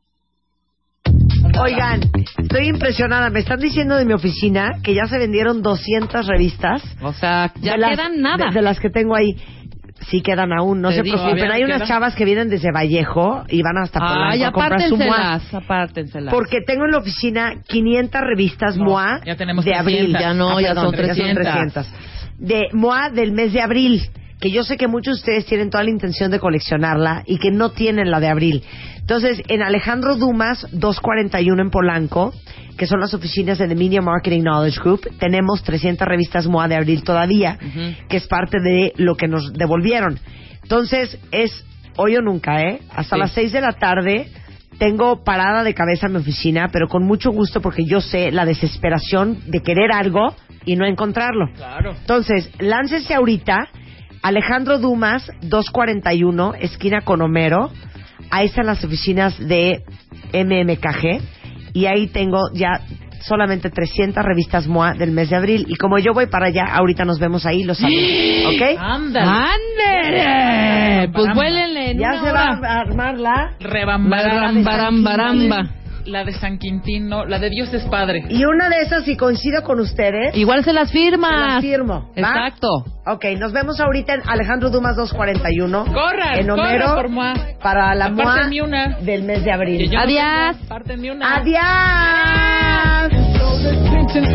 Oigan, 1.59 2.01
estoy 2.37 2.67
impresionada. 2.67 3.29
Me 3.29 3.39
están 3.39 3.59
diciendo 3.59 3.95
de 3.95 4.05
mi 4.05 4.13
oficina 4.13 4.79
que 4.83 4.93
ya 4.93 5.05
se 5.05 5.17
vendieron 5.17 5.61
200 5.61 6.25
revistas. 6.27 6.81
O 7.01 7.13
sea, 7.13 7.51
ya 7.61 7.77
las- 7.77 7.91
quedan 7.91 8.21
nada. 8.21 8.47
De, 8.47 8.55
de 8.55 8.61
las 8.61 8.79
que 8.79 8.89
tengo 8.89 9.15
ahí. 9.15 9.35
Sí 10.09 10.21
quedan 10.21 10.51
aún, 10.51 10.81
no 10.81 10.89
Te 10.89 10.95
se 10.95 11.01
digo, 11.03 11.17
preocupen. 11.17 11.51
Hay 11.51 11.63
unas 11.63 11.87
chavas 11.87 12.15
que 12.15 12.25
vienen 12.25 12.49
desde 12.49 12.71
Vallejo 12.71 13.43
y 13.47 13.61
van 13.61 13.77
hasta 13.77 13.99
Polanco 13.99 14.31
Ay, 14.31 14.43
a 14.43 14.51
comprar 14.51 14.81
su 14.81 14.97
MOA. 14.97 15.05
apártenselas, 15.05 15.53
apártenselas. 15.53 16.33
Porque 16.33 16.57
tengo 16.65 16.85
en 16.85 16.91
la 16.91 16.97
oficina 16.97 17.53
500 17.67 18.21
revistas 18.21 18.77
No, 18.77 18.85
MOA 18.85 19.21
ya 19.23 19.35
tenemos 19.35 19.63
de 19.63 19.75
abril. 19.75 19.97
300. 20.13 20.21
Ya 20.21 20.33
no, 20.33 20.57
Ah, 20.57 20.61
ya 20.61 20.67
perdón, 20.69 20.85
son 20.85 20.95
300. 20.95 21.87
De 22.39 22.63
MOA 22.73 23.11
del 23.11 23.31
mes 23.31 23.53
de 23.53 23.61
abril. 23.61 24.01
Que 24.41 24.51
yo 24.51 24.63
sé 24.63 24.75
que 24.75 24.87
muchos 24.87 25.17
de 25.17 25.19
ustedes 25.19 25.45
tienen 25.45 25.69
toda 25.69 25.83
la 25.83 25.91
intención 25.91 26.31
de 26.31 26.39
coleccionarla 26.39 27.23
y 27.27 27.37
que 27.37 27.51
no 27.51 27.69
tienen 27.71 28.09
la 28.09 28.19
de 28.19 28.27
abril. 28.27 28.63
Entonces, 28.97 29.41
en 29.47 29.61
Alejandro 29.61 30.15
Dumas 30.15 30.67
241 30.71 31.61
en 31.61 31.69
Polanco, 31.69 32.33
que 32.75 32.87
son 32.87 32.99
las 32.99 33.13
oficinas 33.13 33.59
de 33.59 33.67
The 33.67 33.75
Media 33.75 34.01
Marketing 34.01 34.41
Knowledge 34.41 34.79
Group, 34.81 35.01
tenemos 35.19 35.61
300 35.63 36.07
revistas 36.07 36.47
MOA 36.47 36.67
de 36.67 36.75
abril 36.75 37.03
todavía, 37.03 37.59
que 38.09 38.17
es 38.17 38.25
parte 38.27 38.57
de 38.59 38.93
lo 38.97 39.15
que 39.15 39.27
nos 39.27 39.53
devolvieron. 39.53 40.17
Entonces, 40.63 41.19
es 41.31 41.63
hoy 41.97 42.15
o 42.15 42.21
nunca, 42.21 42.61
¿eh? 42.61 42.79
Hasta 42.95 43.17
Sí. 43.17 43.19
las 43.19 43.31
6 43.33 43.51
de 43.51 43.61
la 43.61 43.73
tarde 43.73 44.27
tengo 44.79 45.23
parada 45.23 45.63
de 45.63 45.75
cabeza 45.75 46.07
en 46.07 46.13
mi 46.13 46.19
oficina, 46.19 46.69
pero 46.71 46.87
con 46.87 47.03
mucho 47.03 47.29
gusto 47.29 47.61
porque 47.61 47.85
yo 47.85 48.01
sé 48.01 48.31
la 48.31 48.45
desesperación 48.45 49.37
de 49.51 49.61
querer 49.61 49.91
algo 49.91 50.35
y 50.65 50.75
no 50.75 50.87
encontrarlo. 50.87 51.45
Claro. 51.55 51.91
Entonces, 51.91 52.49
láncese 52.59 53.13
ahorita, 53.13 53.67
Alejandro 54.21 54.77
Dumas, 54.79 55.29
241, 55.41 56.53
esquina 56.59 57.01
con 57.01 57.21
Homero. 57.21 57.71
Ahí 58.29 58.45
están 58.47 58.65
las 58.67 58.83
oficinas 58.83 59.37
de 59.39 59.83
MMKG. 60.33 61.21
Y 61.73 61.85
ahí 61.85 62.07
tengo 62.07 62.39
ya 62.53 62.81
solamente 63.21 63.69
300 63.69 64.23
revistas 64.23 64.67
MOA 64.67 64.93
del 64.93 65.11
mes 65.11 65.29
de 65.29 65.35
abril. 65.37 65.65
Y 65.67 65.75
como 65.75 65.97
yo 65.99 66.13
voy 66.13 66.27
para 66.27 66.47
allá, 66.47 66.65
ahorita 66.73 67.05
nos 67.05 67.19
vemos 67.19 67.45
ahí 67.45 67.63
los 67.63 67.77
saludos. 67.77 68.55
¿Ok? 68.55 68.77
Ándale. 68.79 69.47
¡Ándele! 69.85 71.09
Pues 71.13 71.33
vuélenle 71.33 71.91
en 71.91 71.99
Ya 71.99 72.13
se 72.13 72.19
hora. 72.29 72.59
va 72.61 72.67
a 72.67 72.79
armar 72.79 73.17
la... 73.17 73.55
Rebambaramba. 73.59 75.69
La 76.05 76.23
de 76.23 76.33
San 76.33 76.57
Quintino, 76.57 77.25
la 77.25 77.39
de 77.39 77.49
Dios 77.49 77.73
es 77.73 77.83
Padre. 77.85 78.23
Y 78.29 78.43
una 78.45 78.69
de 78.69 78.81
esas, 78.81 79.03
si 79.05 79.15
coincido 79.17 79.63
con 79.63 79.79
ustedes, 79.79 80.35
Igual 80.35 80.63
se 80.63 80.73
las 80.73 80.89
se 80.89 80.93
firmas. 80.97 81.53
las 81.55 81.61
firmo. 81.61 82.09
¿va? 82.17 82.19
Exacto. 82.29 82.67
Ok, 83.05 83.25
nos 83.39 83.51
vemos 83.53 83.79
ahorita 83.79 84.13
en 84.15 84.21
Alejandro 84.27 84.69
Dumas 84.69 84.95
241. 84.95 85.85
Corran, 85.85 86.39
en 86.39 86.49
Homero 86.49 86.79
corran 86.85 86.95
por 86.95 87.09
MOA. 87.09 87.33
para 87.61 87.95
la 87.95 88.09
MOA 88.09 88.47
una. 88.63 88.97
del 89.01 89.23
mes 89.23 89.43
de 89.43 89.51
abril. 89.51 89.89
No 89.91 89.99
Adiós. 89.99 90.57
Apártenme 90.65 91.11
una. 91.11 91.35
Adiós. 91.37 93.11
Tension 93.91 94.25